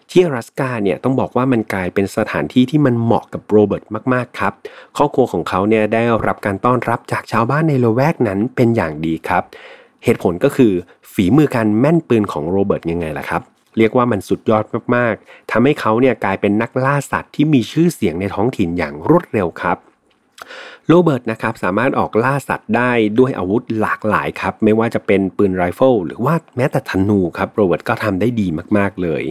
[0.09, 4.53] ที่อลาสกาเนี่ยต้องบอกว่ามันกลายเป็นสถานที่ที่มันเหมาะกับโรเบิร์ตมากๆครับ
[4.97, 9.43] ครอบครัวของเขาเนี่ยได้รับการต้อนรับจากชาวบ้านในละแวกนั้นเป็นอย่างดีครับ
[10.03, 10.73] เหตุผลก็คือ
[11.13, 13.41] ฝีมือการแม่นปืนของโรเบิร์ตยังไงล่ะครับ
[13.77, 14.63] เรียกว่ามันสุดยอด
[14.95, 19.77] มากๆ ทำให้เขาเนี่ยกลายเป็นนักล่าสัตว์ที่มีชื่อเสียงในท้องถิ่นอย่างรวดเร็วครับ
[20.87, 29.23] โรเบิร์ตนะครับสามารถออกล่าสัตว์ได้ด้วยอาวุธหลากหลายครับ ไม่ว่าจะเป็นปืนไรเฟิลหรือว่าแม้แต่ธนูครับโรเบิร์ตก็ทำได้ดีมากๆเลย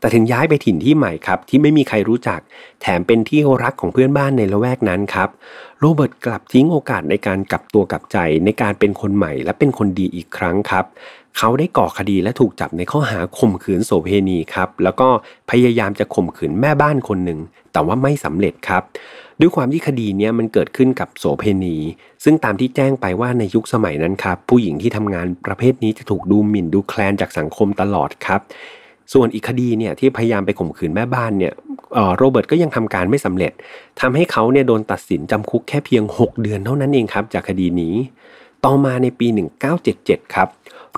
[0.00, 2.40] แต่ถึงย้ายไปถิ่นที่ใหม่ครับที่ไม่มีใครรู้จัก
[2.80, 5.28] แถมเป็นที่รักของเพื่อนบ้านในละแวกนั้นครับ
[5.80, 10.84] โรเบิร์ตกลับทิ้งโอกาสในการกลับตัวกลับใจในการเป็นคนใหม่และเป็นคนดีอีกครั้งครับ
[11.36, 15.08] เขาได้ก่อคดีและถูกจับในข้อหาข่มขืนโสเพณีครับแล้วก็
[15.50, 17.38] พยายามจะข่มขืนแม่บ้านคนหนึ่ง
[17.72, 18.82] แต่ว่าไม่สำเร็จครับ
[19.40, 21.76] ด้วยความที่คดีนี้มันเกิดขึ้นกับโสเพณี
[22.24, 28.40] ซึ่งตามที่แจ้งไปว่าในยุคสมัยนั้นครับ ผู้หญิงที่ทำงานประเภทนี้จะถูกดูหมิ่นดูแคลนจากสังคมตลอดครับ
[29.12, 31.52] ส่วนอีกคดีเนี่ยที่พยายามไปข่มขืนแม่บ้านเนี่ย
[32.16, 33.52] โรเบิร์ตก็ยังทำการไม่สำเร็จ
[34.00, 37.94] ทำให้เขาเนี่ยโดนตัดสินจำคุกแค่เพียง 6 เดือนเท่านั้นเองครับจากคดีนี้
[38.64, 39.26] ต่อมาในปี
[39.80, 40.48] 1977 ครับ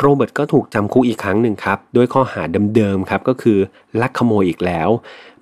[0.00, 2.42] โรเบิร์ตก็ถูกจำคุกอีกครั้งหนึ่งครับด้วยข้อหา
[2.76, 3.58] เดิมๆครับก็คือ
[4.00, 4.88] ลักขโมยอีกแล้ว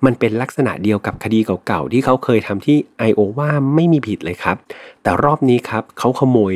[0.05, 4.57] มันเป็นลักษณะเดียวกับคดีเก่าๆที่เขาเคยทำที่ไอโอวาไม่มีผิดเลยครับ
[5.03, 6.55] แต่รอบนี้ครับเขาขโมย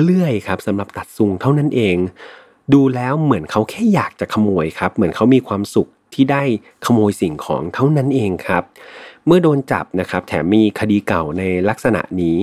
[0.00, 1.96] เลื่อยครับสำหรับตัดซุงเท่านั้นเอง
[2.72, 6.42] ดูแล้วเหมือนเขาแค่อยากจะขโมยครับ เหมือนเขามีความสุขที่ได้
[6.86, 8.62] ขโมยสิ่งของเท่านั้นเองครับ
[9.26, 12.38] เมื่อโดนจับนะครับแถมมีคดีเก่าในลักษณะนี้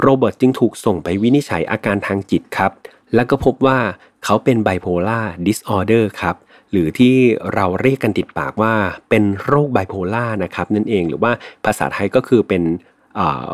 [0.00, 2.72] โรเบิร์ตจึงถูกส่งไปวินิจฉัยอาการทางจิตครับ
[3.14, 3.78] แล้วก็พบว่า
[4.24, 6.36] เขาเป็น bipolar disorder ครับ
[6.70, 7.14] หรือที่
[7.54, 8.74] เราเรียกกันติดปากว่า
[9.10, 11.32] เป็นโรคไบโพลาร์นะครับนั่นเองหรือว่า
[11.64, 12.62] ภาษาไทยก็คือเป็น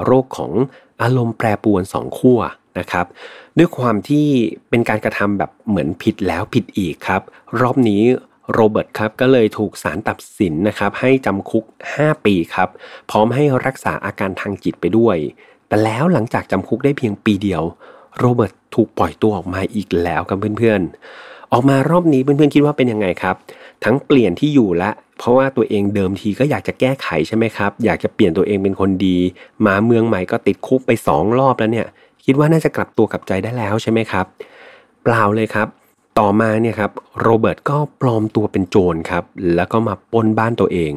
[0.04, 0.52] โรคของ
[1.02, 2.40] อารมณ์แปรปรวนสองขั้ว
[2.78, 3.06] นะครับ
[3.58, 4.26] ด้วยความที่
[4.70, 7.22] เป็นการกระทำแบบเหมือนผิดแล้วผิดอีกครับ
[7.60, 8.02] รอบนี้
[8.52, 11.64] โรเบิร์ตครับก็เลยถูกศาลตัดสินนะครับให้จำคุก
[11.96, 12.68] 5 ปีครับ
[13.10, 15.16] พร้อมให้รักษาอาการทางจิตไปด้วย
[15.68, 17.62] แต่แล้วหลังจากจำคุกได้เพียงปีเดียว
[18.18, 23.36] โรเบิร์ตถูกปล่อยตัวออกมาอีกแล้วกับเพื่อนๆ ออกมารอบนี้เพื่อนๆคิดว่าเป็นยังไงครับ
[23.84, 29.18] ทั้งเปลี่ยนที่อยู่ละ เพราะว่าตัวเองเดิมทีก็อยากจะแก้ไขใช่ไหมครับ อยากจะเปลี่ยนตัวเองเป็นคนดี
[29.66, 31.86] มาเมืองใหม่ก็ติดคุกไป 2 รอบแล้วเนี่ย
[32.24, 34.26] คิดว่าน่าจะกลับตัวกลับใจได้แล้วใช่ไหมครับ
[35.02, 35.68] เปล่าเลยครับ
[36.18, 39.24] ต่อมาเนี่ยครับโรเบิร์ตก็ปลอมตัวเป็นโจรครับ
[39.54, 40.92] แล้วก็มาปล้นบ้านตัวเอง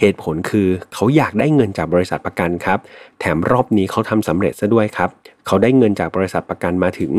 [0.00, 2.78] เหตุผลคือเขาอยากได้เงินจากบริษัทประกันครับ
[3.20, 5.10] แถมรอบนี้เขาทำสำเร็จซะด้วยครับ
[5.48, 7.12] เขาได้เงินจากบริษัทประกันมาถึง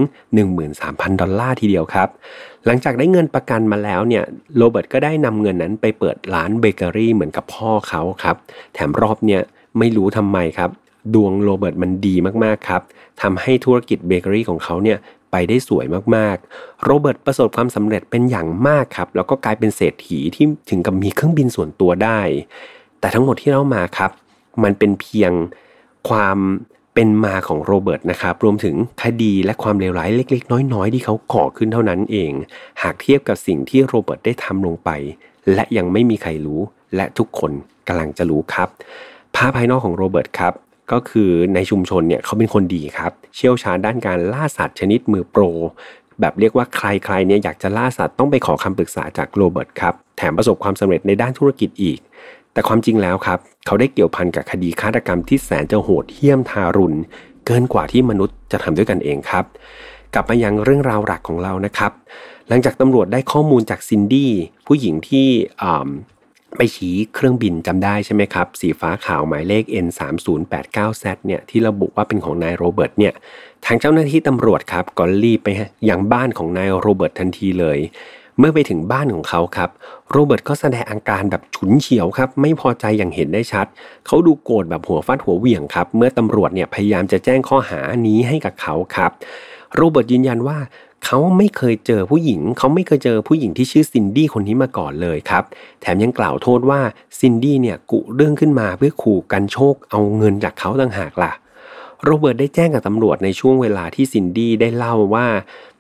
[0.58, 2.10] 13,000 ดอลลาร์ทีเดียวครับ
[2.66, 4.24] หลังจากได้เงินประกันมาแล้วเนี่ย
[4.58, 8.36] โรเบิร์ตก็ได้นำเงินนั้นไปเปิดร้านเบเกอรี่เหมือนกับพ่อเขาครับ
[8.74, 9.42] แถมรอบเนี่ย
[9.78, 10.70] ไม่รู้ทำไมครับ
[11.14, 12.82] ดวงโรเบิร์ตมันดีมากๆครับ
[13.22, 14.98] ทำให้ธุรกิจเบเกอรี่ของเขาเนี่ย
[15.32, 22.20] ไปได้สวยมากๆ โรเบิร์ตประสบความสำเร็จเป็นอย่างมากครับ แล้วก็กลายเป็นเศรษฐีที่ถึงกับมีเครื่องบินส่วนตัวได้
[23.00, 24.12] แต่ทั้งหมดที่เล่ามาครับ
[24.64, 25.32] มันเป็นเพียง
[26.10, 26.38] ความ
[26.96, 32.32] เป็นมาของโรเบิร์ตนะครับ รวมถึงคดีและความเลวร้ายเล็ก ๆ น้อย ๆ ที่เขาก่อขึ้นเท่านั้นเอง
[32.82, 34.90] หากเทียบกับสิ่งที่โรเบิร์ตได้ทำลงไป
[35.54, 36.62] และยังไม่มีใครรู้
[36.96, 37.52] และทุกคน
[37.88, 38.70] กำลังจะรู้ครับ
[39.36, 40.54] ภาพภายนอกของโรเบิร์ตครับ
[40.92, 45.44] ก็คือในชุมชนเนี่ยเขาเป็นคนดีครับ เชี่ยวชาญด้านการล่าสัตว์ชนิดมือโปร
[46.20, 52.00] แบบเรียกว่าใครๆเนี่ยอยากจะล่าสัตว์ต้องไปขอคำปรึกษาจากโรเบิร์ตครับ แถมประสบความสำเร็จในด้านธุรกิจอีก
[52.54, 56.98] แต่ความจริงแล้วครับ เขาได้เกี่ยวพันกับคดีฆาตกรรมที่แสนจะโหดเหี้ยมทารุณ
[57.46, 59.46] เกินกว่าที่มนุษย์จะทำด้วยกันเองครับ
[60.14, 61.92] กลับมายังเรื่องราวหลักของเรานะครับ
[62.48, 64.32] หลังจากตำรวจได้ข้อมูลจากซินดี้
[64.68, 65.28] ผู้หญิงที่
[66.58, 73.14] ไปชี้เครื่องบินจำได้ใช่ไหมครับ สีฟ้าขาวหมายเลข N3089Z เนี่ยที่ระบุว่าเป็นของนายโรเบิร์ตเนี่ย
[73.66, 75.48] ทางเจ้าหน้าที่ตำรวจครับก็รีบไป
[75.90, 77.80] ยังบ้านของนายโรเบิร์ตทันทีเลย
[78.40, 79.70] เมื่อไปถึงบ้านของเขาครับ
[80.12, 83.66] โรเบิร์ตก็แสดงอาการแบบฉุนเฉียวครับ ไม่พอใจอย่างเห็นได้ชัด
[84.08, 89.12] เขาดูโกรธแบบหัวฟาดหัวเหวี่ยงครับ เมื่อตำรวจเนี่ยพยายามจะแจ้งข้อหานี้ให้กับเขาครับ
[89.76, 90.58] โรเบิร์ตยืนยันว่า
[91.06, 95.44] เขาไม่เคยเจอผู้หญิง เขาไม่เคยเจอผู้หญิงที่ชื่อซินดี้คนนี้มาก่อนเลยครับ
[95.82, 96.82] แถมยังกล่าวโทษว่า
[97.20, 101.34] ซินดี้เนี่ยกุเรื่องขึ้นมาเพื่อขู่กรรโชกเอาเงินจากเขาต่างหากล่ะ
[102.04, 105.28] โรเบิร์ตได้แจ้งกับตำรวจในช่วงเวลาที่ซินดี้ได้เล่าว่า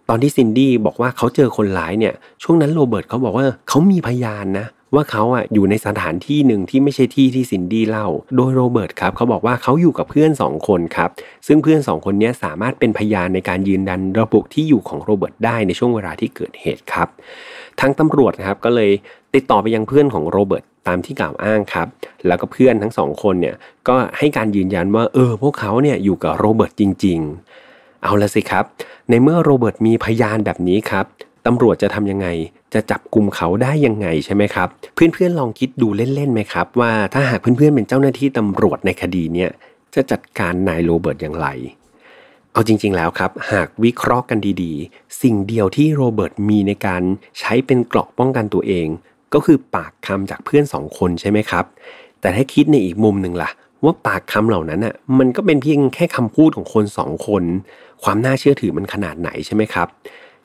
[0.09, 11.09] ตอนที่ซินดี้บอกว่าเขาเจอคนร้ายเนี่ย ช่วงนั้นโรเบิร์ตเขาบอกว่าเขามีพยานนะว่าเขาอะอยู่ในสถานที่หนึ่งที่ไม่ใช่ที่ที่ซินดี้เล่า โดยโรเบิร์ตครับเขาบอกว่าเขาอยู่กับเพื่อน2คนครับ
[11.47, 17.07] ซึ่งเพื่อน2คนนี้สามารถเป็นพยานในการยืนยันระบุที่อยู่ของโรเบิร์ตได้ในช่วงเวลาที่เกิดเหตุครับ
[17.79, 18.91] ทางตำรวจนะครับก็เลย
[19.35, 21.87] ติดต่อไปยังเพื่อนของโรเบิร์ตตามที่กล่าวอ้างครับ
[22.27, 23.55] แล้วก็เพื่อนทั้งสองคนเนี่ย
[23.87, 27.68] ก็ให้การยืนยันว่าเออพวกเขาเนี่ยอยู่กับโรเบิร์ตจริง ๆ
[28.03, 28.65] เอาละสิครับ
[29.09, 31.05] ในเมื่อโรเบิร์ตมีพยานแบบนี้ครับ
[31.45, 32.27] ตำรวจจะทำยังไง
[32.73, 39.49] จะจับกลุ่มเขาได้ยังไงใช่ไหมครับ เพื่อนๆลองคิดดูเล่นๆไหมครับ ว่าถ้าหากเพื่อนๆเป็นเจ้าหน้าที่ตำรวจในคดีเนี่ย
[39.95, 41.47] จะจัดการนายโรเบิร์ตอย่างไร
[42.53, 47.01] เอาจริง ๆ แล้วครับ หากวิเคราะห์กันดีๆ สิ่งเดียวที่โรเบิร์ตมีในการ
[47.39, 48.87] ใช้เป็นเกราะป้องกันตัวเอง
[49.33, 51.65] ก็คือปากคำจากเพื่อนสองคนใช่ไหมครับ
[52.21, 53.49] แต่ถ้าคิดในอีกมุมหนึ่งล่ะ
[53.83, 57.43] ว่าปากคำเหล่านั้นอะมันก็เป็นเพียงแค่คำพูดของคนสองคน
[58.03, 59.87] ความน่าเชื่อถือมันขนาดไหนใช่ไหมครับ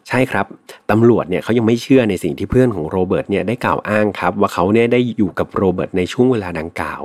[0.08, 0.46] ใช่ครับ
[0.90, 7.02] ตำรวจเนี่ยเขายังไม่เชื่อในสิ่งที่เพื่อนของโรเบิร์ตเนี่ยได้กล่าวอ้างครับ ว่าเขาเนี่ยได้อยู่กับโรเบิร์ตในช่วงเวลาดังกล่าว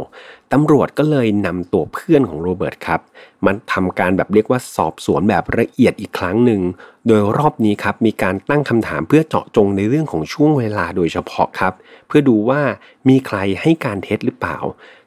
[0.54, 3.02] ตำรวจก็เลยนำตัวเพื่อนของโรเบิร์ตครับ
[3.46, 6.62] มันทำการแบบเรียกว่าสอบสวนแบบละเอียดอีกครั้งหนึ่ง
[7.08, 11.74] โดยรอบนี้ครับมีการตั้งคำถามเพื่อเจาะจงในเรื่องของช่วงเวลาโดยเฉพาะครับ
[12.08, 12.62] เพื่อดูว่า
[13.10, 14.58] มีใครให้การเท็จหรือเปล่า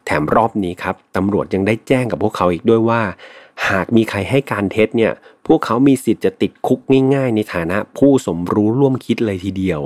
[0.07, 3.03] แถมรอบนี้ครับตำรวจยังได้แจ้งกับพวกเขาอีกด้วยว่า
[3.69, 5.12] หากมีใครให้การเท็จเนี่ย
[5.47, 6.81] พวกเขามีสิทธิ์จะติดคุก
[7.15, 9.81] ง่าย ๆ ในฐานะผู้สมรู้ร่วมคิดเลยทีเดียว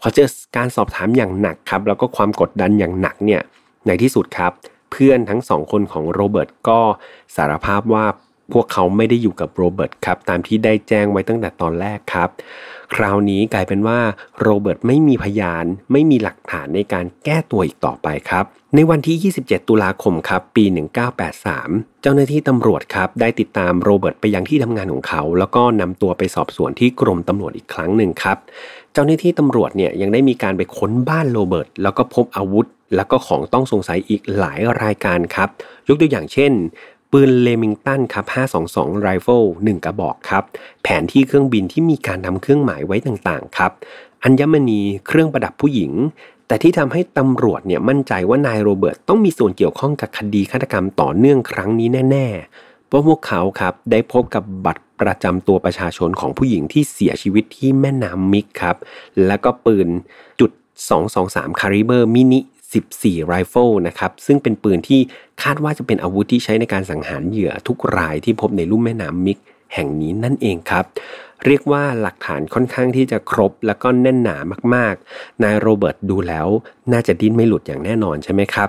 [0.00, 3.42] พอเจอการสอบถามอย่างหนักครับ แล้วก็ความกดดันอย่างหนักเนี่ย
[3.86, 4.52] ในที่สุดครับ
[4.92, 6.80] เพื่อนทั้งสองคนของโรเบิร์ตก็
[7.36, 8.04] สารภาพว่า
[8.52, 12.28] พวกเขาไม่ได้อยู่กับโรเบิร์ตครับตามที่ได้แจ้งไว้ตั้งแต่ตอนแรกครับ
[12.94, 13.98] คราวนี้กลายเป็นว่า
[14.40, 18.44] โรเบิร์ตไม่มีพยานไม่มีหลักฐานในการแก้ตัวอีกต่อไปครับ
[18.74, 20.64] ในวันที่ 27 ตุลาคมครับปี
[21.34, 28.36] 1983 เจ้าหน้าที่ตำรวจครับได้ติดตามโรเบิร์ตไปยังที่ทำงานของเขา แล้วก็นำตัวไปสอบสวนที่กรมตำรวจอีกครั้งหนึ่งครับ
[28.92, 35.48] เจ้าหน้าที่ตำรวจเนี่ยยังได้มีการไปค้นบ้านโรเบิร์ตแล้วก็พบอาวุธ แล้วก็ของต้องสงสัยอีกหลายรายการครับ
[35.88, 36.52] ยกตัวอย่างเช่น
[37.12, 38.24] ปืน Remington ครับ
[38.64, 40.44] 522 ไรเฟิล1กระบอกครับ
[40.82, 43.72] แผนที่เครื่องบินที่มีการทำเครื่องหมายไว้ต่างๆ ครับ
[44.22, 45.92] อัญมณีเครื่องประดับผู้หญิง
[46.46, 58.76] แต่ที่ทำให้ตำรวจเนี่ยมั่นใจว่านายโรเบิร์ตต้องมีส่วนเกี่ยวข้องกับคดีฆาตกรรมต่อเนื่องครั้งนี้แน่ๆ เพราะพวกเขาครับได้พบกับบัตรประจำตัวประชาชนของผู้หญิงที่เสียชีวิตที่แม่น้ำมิกครับ
[59.26, 59.88] แล้วก็ปืน
[60.40, 60.50] จุด
[61.04, 62.40] 223 caliber Mini
[62.74, 65.00] 14ไรเฟิลนะครับซึ่งเป็นปืนที่
[65.42, 69.38] คาดว่าจะเป็นอาวุธที่ใช้ในการสังหารเหยื่อทุกรายที่พบในลุ่มแม่น้ำมิก
[69.74, 70.84] แห่งนี้นั่นเองครับ
[71.44, 74.36] เรียกว่าหลักฐานค่อนข้างที่จะครบแล้วก็แน่นหนา
[74.74, 76.46] มากๆ นายโรเบิร์ตดูแล้ว
[76.92, 78.68] น่าจะดิ้นไม่หลุดอย่างแน่นอนใช่ไหมครับ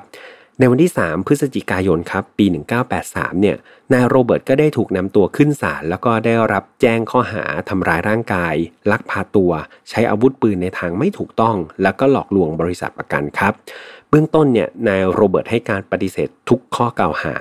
[0.60, 2.46] ในวันที่ 3 พฤศจิกายนครับปี
[2.94, 3.56] 1983 เนี่ย
[3.94, 8.56] นายโรเบิร์ตก็ได้ถูกนำตัวขึ้นศาลแล้วก็ได้รับแจ้งข้อหาทำร้ายร่างกาย
[8.92, 9.52] ลักพาตัว
[9.90, 13.54] ใช้อาวุธปืนในทางไม่ถูกต้อง แล้วก็หลอกลวงบริษัทประกันครับ
[14.10, 17.36] เบื้องต้นเนี่ยนายโรเบิร์ตให้การปฏิเสธทุกข้อกล่าวหา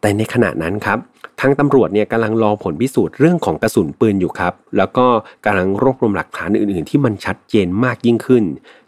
[0.00, 0.98] แต่ในขณะนั้นครับ
[1.40, 5.06] ทางตำรวจเนี่ยกำลังรอผลพิสูจน์เรื่องของกระสุนปืนอยู่ครับ แล้วก็
[5.44, 8.44] กำลังรวบรวมหลักฐานอื่น ๆ ที่มันชัดเจนมากยิ่งขึ้น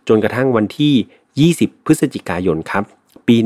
[0.08, 2.84] จนกระทั่งวันที่ 20 พฤศจิกายนครับ
[3.28, 3.36] ปี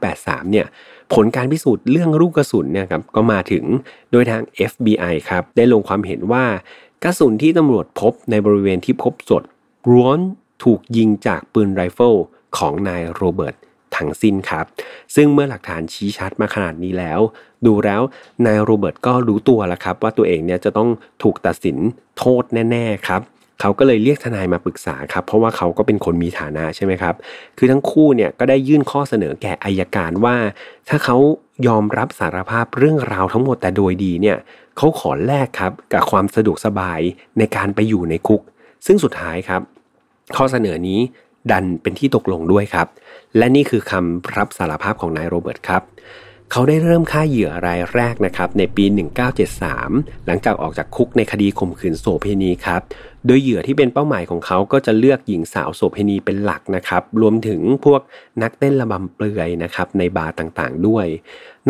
[0.00, 0.66] 1983 เนี่ย
[1.14, 3.64] ผลการพิสูจน์เรื่องลูกกระสุนเนี่ยครับก็มาถึง
[4.12, 6.44] โดยทาง FBI ครับได้ลงความเห็นว่า
[7.04, 9.42] กระสุนที่ตำรวจพบในบริเวณที่พบศพ
[9.90, 10.18] ล้วน
[10.64, 12.14] ถูกยิงจากปืนไรเฟิล
[12.58, 13.56] ของนายโรเบิร์ต
[13.96, 14.64] ทั้งสิ้นครับ
[15.14, 17.20] ซึ่งเมื่อหลักฐานชี้ชัดมาขนาดนี้แล้ว
[17.66, 18.02] ดูแล้ว
[18.46, 20.88] นายโรเบิร์ตก็รู้ตัวแล้วครับ ว่าตัวเองเนี่ยจะต้อง
[21.22, 21.76] ถูกตัดสิน
[22.18, 23.22] โทษแน่ ๆ ครับ
[23.60, 27.14] เขาก็เลยเรียกทนายมาปรึกษาครับ เพราะว่าเขาก็เป็นคนมีฐานะใช่ไหมครับ
[27.58, 30.36] คือทั้งคู่เนี่ยก็ได้ยื่นข้อเสนอแก่อัยการว่า
[30.88, 31.16] ถ้าเขา
[31.66, 34.36] ยอมรับสารภาพเรื่องราวทั้งหมดแต่โดยดีเนี่ย
[34.76, 37.00] เขาขอแลกครับกับความสะดวกสบาย
[37.38, 38.42] ในการไปอยู่ในคุก
[38.86, 39.62] ซึ่งสุดท้ายครับ
[40.36, 41.00] ข้อเสนอนี้
[41.50, 42.86] ดันเป็นที่ตกลงด้วยครับ
[43.36, 45.82] และนี่คือคำรับสารภาพของนายโรเบิร์ตครับ
[46.52, 48.84] เขาได้เริ่มฆ่าเหยื่อรายแรกนะครับในปี
[49.54, 52.80] 1973 หลังจากออกจากคุกในคดีข่มขืนโสเพณีครับ
[53.26, 58.00] โดยเหยื่อที่เป็นเป้าหมายของเขาก็จะเลือกหญิงสาวโสเภณีเป็นหลักนะครับ รวมถึงพวก
[58.42, 61.06] นักเต้นระบำเปลือยนะครับในบาร์ต่างๆด้วย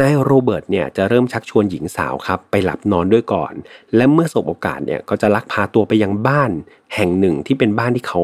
[0.00, 3.52] นายโรเบิร์ตเนี่ยจะเริ่มชักชวนหญิงสาวครับไปหลับนอนด้วยก่อน
[3.96, 6.50] และเมื่อสบโอกาสเนี่ยก็จะลักพาตัวไปยังบ้าน
[6.94, 8.20] แห่งหนึ่งที่เป็นบ้านที่เขา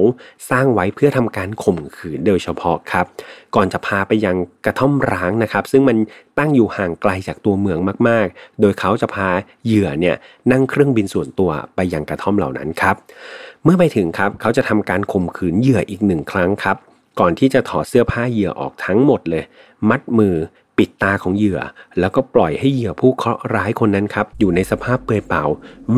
[0.50, 3.06] สร้างไว้เพื่อทำการข่มขืนโดยเฉพาะครับ
[3.54, 5.96] ก่อนจะพาไปยังกระท่อมร้างนะครับ ซึ่งมัน
[6.38, 9.28] ตั้งอยู่ห่างไกลจากตัวเมืองมาก ๆ โดยเขาจะพา
[9.64, 10.16] เหยื่อเนี่ย
[10.52, 12.96] นั่งเครื่องบินส่วนตัวไปยังกระท่อมเหล่านั้นครับ
[13.64, 16.76] เมื่อไปถึงครับเขาจะทำการข่มขืนเหยื่ออีกหนึ่งครั้งครับ
[17.20, 19.44] ก่อนที่จะถอดเสื้อผ้าเหยื่อออกทั้งหมดเลย
[19.88, 20.34] มัดมือ
[20.78, 21.60] ปิดตาของเหยื่อ
[22.00, 25.44] แล้วก็ปล่อยให้เหยื่อผู้เคราะห์ร้ายคนนั้นครับ อยู่ในสภาพเปลือยเปล่า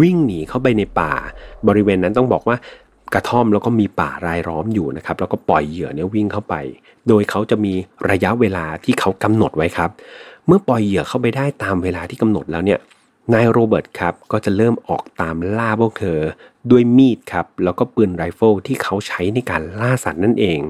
[0.00, 1.12] วิ่งหนีเข้าไปในป่า
[1.68, 2.56] บริเวณนั้นต้องบอกว่า
[3.14, 6.54] กระท่อมแล้วก็มีป่ารายล้อมอยู่นะครับ แล้วก็ปล่อยเหยื่อเนี่ยวิ่งเข้าไป
[7.08, 7.72] โดยเขาจะมี
[8.10, 9.90] ระยะเวลาที่เขากำหนดไว้ครับ
[10.46, 12.78] เมื่อปล่อยเหยื่อเข้าไปได้ตามเวลาที่กำหนดแล้วเนี่ย
[13.34, 16.18] นายโรเบิร์ตครับก็จะเริ่มออกตามล่าพวกเธอ
[16.70, 20.60] ด้วยมีดครับแล้วก็ปืนไรเฟิลที่เขาใช้ในการล่าสัตว์นั่นเอง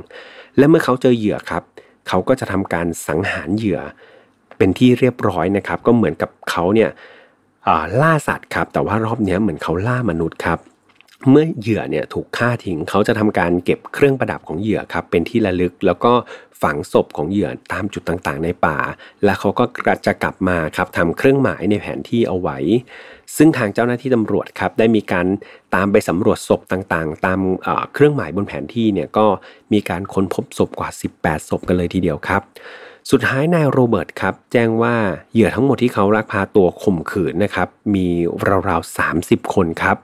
[0.56, 1.62] และเมื่อเขาเจอเหยื่อครับ
[2.08, 3.80] เขาก็จะทำการสังหารเหยื่อ
[4.58, 6.90] เป็นที่เรียบร้อยนะครับ ก็เหมือนกับเขาเนี่ย
[8.00, 10.58] ล่าสัตว์ครับ แต่ว่ารอบนี้เหมือนเขาล่ามนุษย์ครับ
[11.30, 16.12] เมื่อเหยื่อเนี่ยถูกฆ่าทิ้งเขาจะทำการเก็บเครื่องประดับของเหยื่อครับเป็นที่ระลึก แล้วก็
[16.62, 18.78] ฝังศพของเหยื่อตามจุดต่างๆ ในป่า
[19.24, 19.64] และเขาก็
[20.06, 22.58] จะกลับมาครับทำเครื่องหมายในแผนที่เอาไว้
[23.36, 25.26] ซึ่งทางเจ้าหน้าที่ตำรวจครับได้มีการ
[25.74, 27.40] ตามไปสำรวจศพต่างๆ ตาม
[27.94, 29.26] เครื่องหมายบนแผนที่เนี่ยก็
[29.72, 32.42] มีการค้นพบศพกว่า 18 ศพกันเลยทีเดียวครับ
[33.10, 34.94] สุดท้ายนายโรเบิร์ตครับแจ้งว่า
[35.32, 38.06] เหยื่อทั้งหมดที่เขาลักพาตัวข่มขืนนะครับมี
[38.68, 39.96] ราวๆ30 คนครับ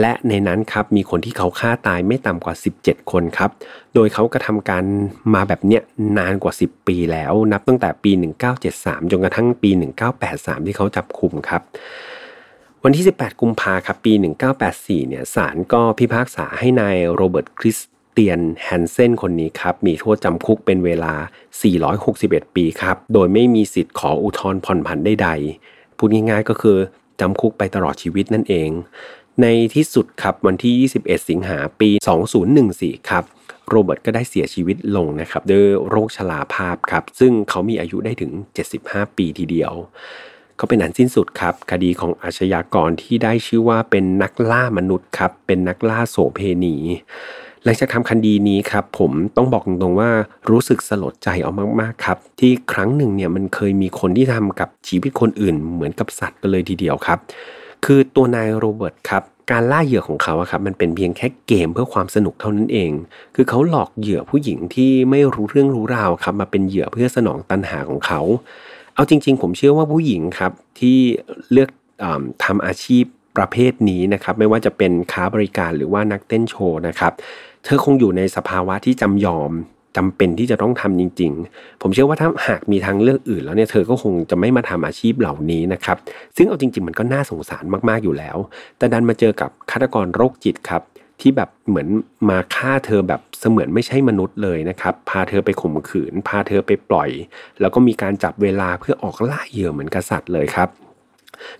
[0.00, 3.50] และในนั้นครับมีคนที่เขาฆ่าตายไม่ต่ำกว่า 17 คนครับ
[3.94, 4.84] โดยเขากระทำการ
[5.34, 5.82] มาแบบเนี้ย
[6.18, 8.10] นานกว่า 10 ปีแล้ว นับตั้งแต่ปี
[8.60, 9.70] 1973 จนกระทั่งปี
[10.18, 11.62] 1983 ที่เขาจับคุมครับ
[12.84, 14.12] วันที่ 18 กุมภาครับปี
[14.60, 17.78] 1984 เนี่ยศาลก็พิพากษาให้นายโรเบิร์ตคริส
[18.10, 21.14] เตียนแฮนเซนคนนี้ครับมีโทษจำคุกเป็นเวลา
[22.04, 26.78] 461 ปีครับ โดยไม่มีสิทธิ์ขออุทธรณ์ผ่อนผันใดๆพูดง่ายๆก็คือ
[27.20, 28.70] จำคุกไปตลอดชีวิตนั่นเอง
[29.42, 31.90] ในที่สุดครับวันที่ 21 สิงหาปี
[32.48, 33.24] 2014 ครับ
[33.68, 38.32] โรเบิร์ตก็ได้เสียชีวิตลงนะครับด้วยโรคชราภาพครับ ซึ่งเขามีอายุได้ถึง
[38.74, 39.72] 75 ปีทีเดียว
[40.56, 46.76] เขาเป็นอันสิ้นสุดครับ คดีของอาชญากรที่ได้ชื่อว่าเป็นนักล่ามนุษย์ครับ เป็นนักล่าโสเพณี
[47.64, 50.10] หลังจากทำคดีนี้ครับ ผมต้องบอกตรงๆว่า
[50.50, 57.18] รู้สึกสลดใจออกมากๆครับ ที่ครั้งหนึ่งเนี่ยมันเคยมีคนที่ทำกับชีวิตคนอื่นเหมือนกับสัตว์กันเลยทีเดียวครับ
[57.86, 62.92] คือตัวนายโรเบิร์ตครับการล่าเหยื่อของเขาครับมันเป็นเพียงแค่เกมเพื่อความสนุกเท่านั้นเอง
[63.34, 68.20] คือเขาหลอกเหยื่อผู้หญิงที่ไม่รู้เรื่องรู้ราวครับมาเป็นเหยื่อเพื่อสนองตันหาของเขา
[68.94, 70.98] เอาจริง ๆ ผมเชื่อว่าผู้หญิงครับที่
[71.52, 71.70] เลือก
[72.02, 72.04] อ
[72.44, 73.04] ทำอาชีพ
[73.36, 77.12] ประเภทนี้นะครับไม่ว่าจะเป็นค้าบริการหรือว่านักเต้นโชว์นะครับ
[77.64, 79.50] เธอคงอยู่ในสภาวะที่จำยอม
[79.96, 85.96] จำเป็นที่จะต้องทำจริง ๆ ผมเชื่อว่าถ้าหากมีทางเลือกอื่นแล้วเนี่ยเธอก็คงจะไม่มาทำอาชีพเหล่านี้นะครับ
[86.36, 88.36] ซึ่งเอาจริง ๆ มันก็น่าสงสารมากๆอยู่แล้ว
[88.78, 90.82] แต่ดันมาเจอกับฆาตกรโรคจิตครับ
[91.20, 91.88] ที่แบบเหมือน
[92.30, 97.10] มาฆ่าเธอแบบเสมือนไม่ใช่มนุษย์เลยนะครับ พาเธอไปข่มขืน พาเธอไปปล่อย
[97.60, 100.68] แล้วก็มีการจับเวลาเพื่อออกล่าเหยื่อเหมือนกษัตริย์เลยครับ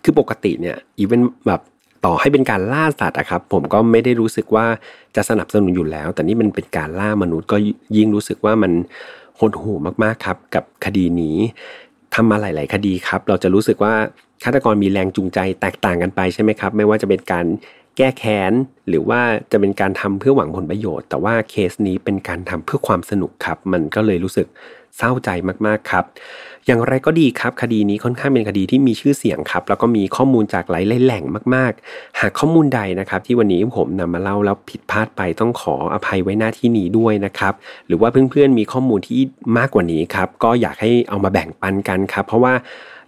[0.02, 1.60] คือปกติเนี่ยอีเวนแบบ
[2.06, 4.66] ต่อให้เป็นการล่าสัตว์อะครับ ผมก็ไม่ได้รู้สึกว่า
[5.16, 7.56] จะสนับสนุนอยู่แล้ว แต่นี่มันเป็นการล่ามนุษย์ก็
[7.96, 8.72] ยิ่งรู้สึกว่ามัน
[9.36, 11.36] โหดหูมากๆครับ กับคดีนี้
[12.14, 13.94] ทำมาหลาย ๆ คดีครับ เราจะรู้สึกว่า
[14.44, 17.46] ฆาตกรมีแรงจูงใจแตกต่างกันไปใช่ไหมครับ ไม่ว่าจะเป็นการ
[17.96, 18.52] แก้แค้น
[18.88, 19.20] หรือว่า
[19.52, 24.46] จะเป็นการทำเพื่อหวังผลประโยชน์ แต่ว่าเคสนี้เป็นการทำเพื่อความสนุกครับ มันก็เลยรู้สึก
[24.96, 25.30] เศร้าใจ
[25.66, 26.04] มากๆครับ
[26.68, 31.24] อย่างไรก็ดีครับ คดีนี้ค่อนข้างเป็นคดีที่มีชื่อเสียงครับ แล้วก็มีข้อมูลจากหลายแหล่ง
[31.54, 37.54] มาก ๆ หากข้อมูลใดนะครับ ที่วันนี้ผมนำมาเล่าแล้วผิดพลาดไปต้องขออภัยไว้หน้าที่นี้ด้วยนะครับ
[37.86, 39.20] หรือว่าเพื่อนๆมีข้อมูลที่
[39.58, 42.54] มากกว่านี้ครับ ก็อยากให้เอามาแบ่งปันกันครับ เพราะว่า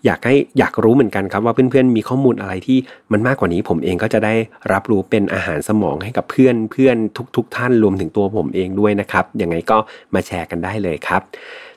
[0.07, 2.79] อยากให้อยากรู้เหมือนกันครับว่าเพื่อนๆมีข้อมูลอะไรที่
[3.13, 4.35] มันมากกว่านี้ผมเองก็จะได้
[4.73, 6.97] รับรู้เป็นอาหารสมองให้กับเพื่อนเพื่อน
[7.37, 9.79] ทุกๆทท่านรวมถึงตัวผมเองด้วยนะครับยังไงก็
[10.15, 11.23] มาแชร์กันได้เลยครับ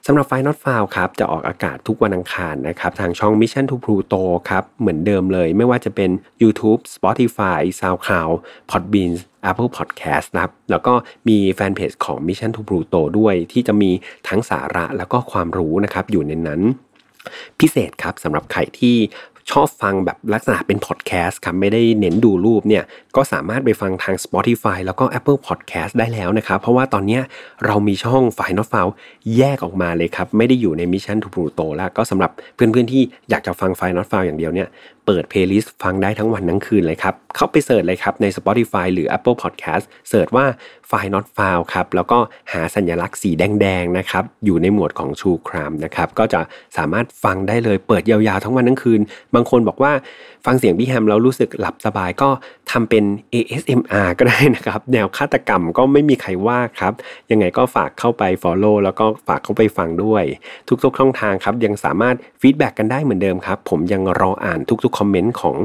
[0.07, 6.10] สำหรับไฟนอตฟาวครับจะออกอากาศทุกวันอังคารนะครับทางช่อง Mission to Pluto ครับเหมือนเดิมเลย ไม่ว่าจะเป็น
[6.41, 8.34] YouTube Spotify SoundCloud
[8.69, 9.12] Podbean
[9.49, 10.93] Apple Podcast นะครับแล้วก็
[11.27, 13.91] มีแฟนเพจของ Mission to Pluto ด้วยที่จะมี
[14.27, 16.62] ทั้งสาระแล้วก็ความรู้นะครับอยู่ในนั้น
[17.60, 18.97] พิเศษครับสำหรับใครที่
[19.51, 22.84] ชอบฟังแบบลักษณะเป็นพอดแคสต์ครับไม่ได้เน้นดูรูปเนี่ย
[23.15, 27.19] ก็สามารถไปฟังทาง Spotify แล้วก็ Apple Podcast ได้แล้วนะครับ เพราะว่าตอนนี้
[27.65, 28.91] เรามีช่อง f i n a l f i l e
[29.38, 34.25] แยกออกมาเลยครับ ไม่ได้อยู่ใน Mission to Pluto แล้วก็สำหรับเพื่อนๆที่อยากจะฟัง f i n a l f i l e
[34.25, 34.67] อย่างเดียวเนี่ย
[35.12, 40.45] เปิด playlist ฟังได้ทั้งวันทั้งคืนเลยครับ เข้าไป search เลยครับใน Spotify หรือ Apple Podcast search ว่า
[40.89, 42.19] File Not Found ครับ แล้วก็
[42.54, 46.41] หาสัญลักษณ์สีแดงๆนะครับ อยู่ในหมวดของ True Crime นะครับ ก็จะ
[46.78, 49.02] สามารถฟังได้เลยเปิดยาวๆทั้งวันทั้งคืน
[49.36, 49.93] บางคนบอกว่า
[50.45, 52.30] ฟังเสียงพี่แฮมแล้วรู้สึกหลับสบายก็
[52.71, 56.93] ทำเป็น ASMR ก็ได้นะครับ แนวฆาตกรรมก็ไม่มีใครว่าครับ
[57.32, 60.24] ยังไงก็ฝากเข้าไป Follow แล้วก็ฝากเข้าไปฟังด้วย
[60.84, 65.55] ทุกๆช่องทางครับยังสามารถ feedback กันได้เหมือนเดิมครับผมยังรออ่านทุกๆคอมเมนต์ของ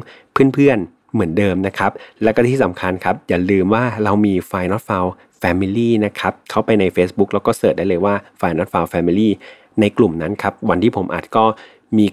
[0.55, 1.91] เพื่อนๆเหมือนเดิมนะครับ
[2.23, 5.05] และก็ที่สำคัญครับ อย่าลืมว่าเรามี f i Not f o u
[5.43, 9.29] Family นะครับ เข้าไปใน Facebook แล้วก็ search ได้เลยว่า File Not Found Family
[9.81, 11.45] ในกลุ่มนั้นครับ วันที่ผมอัดก็
[11.99, 12.07] มี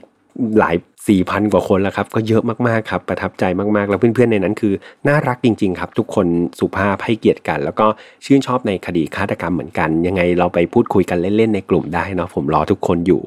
[0.59, 0.75] หลาย
[1.07, 3.43] สี่พันกว่าคนแล้วครับ ก็เยอะมากๆครับ ประทับใจ
[3.75, 4.73] มากๆ แล้วเพื่อนๆในนั้นคือ
[5.07, 6.27] น่ารักจริง ๆ ครับ ทุกคน
[6.59, 7.87] สุภาพให้เกียรติกัน แล้วก็
[8.25, 13.21] ชื่นชอบในคดีฆาตกรรมเหมือนกัน ยังไงเราไปพูดคุยกันเล่นๆ ในกลุ่มได้เนาะผมรอทุกคนอยู่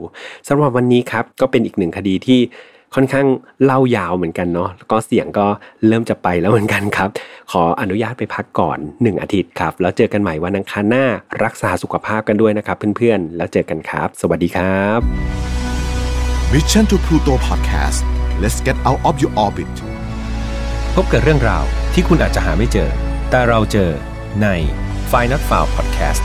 [0.48, 2.40] สำหรับวันนี้ครับ ก็เป็นอีกหนึ่งคดีที่
[2.94, 3.26] ค่อนข้าง
[3.64, 5.46] เล่ายาวเหมือนกันเนาะแล้วก็เสียงก็
[5.86, 7.08] เริ่มจะไปแล้วเหมือนกันครับ
[7.52, 11.06] ขออนุญาตไปพักก่อน 1 อาทิตย์ครับ แล้วเจอกันใหม่วันอังคารหน้า
[11.44, 15.00] รักษาสุขภาพกันด้วยนะครับเพื่อนๆ แล้วเจอกันครับ สวัสดีครับ
[16.52, 18.00] Mission to Pluto Podcast
[18.42, 19.74] let's get out of your orbit
[20.94, 21.64] พบกับเรื่องราว
[21.94, 22.90] ที่คุณอาจจะหาไม่เจอ
[23.30, 23.90] แต่เราเจอ
[24.42, 24.48] ใน
[25.10, 26.24] f i n a l f i l e Podcast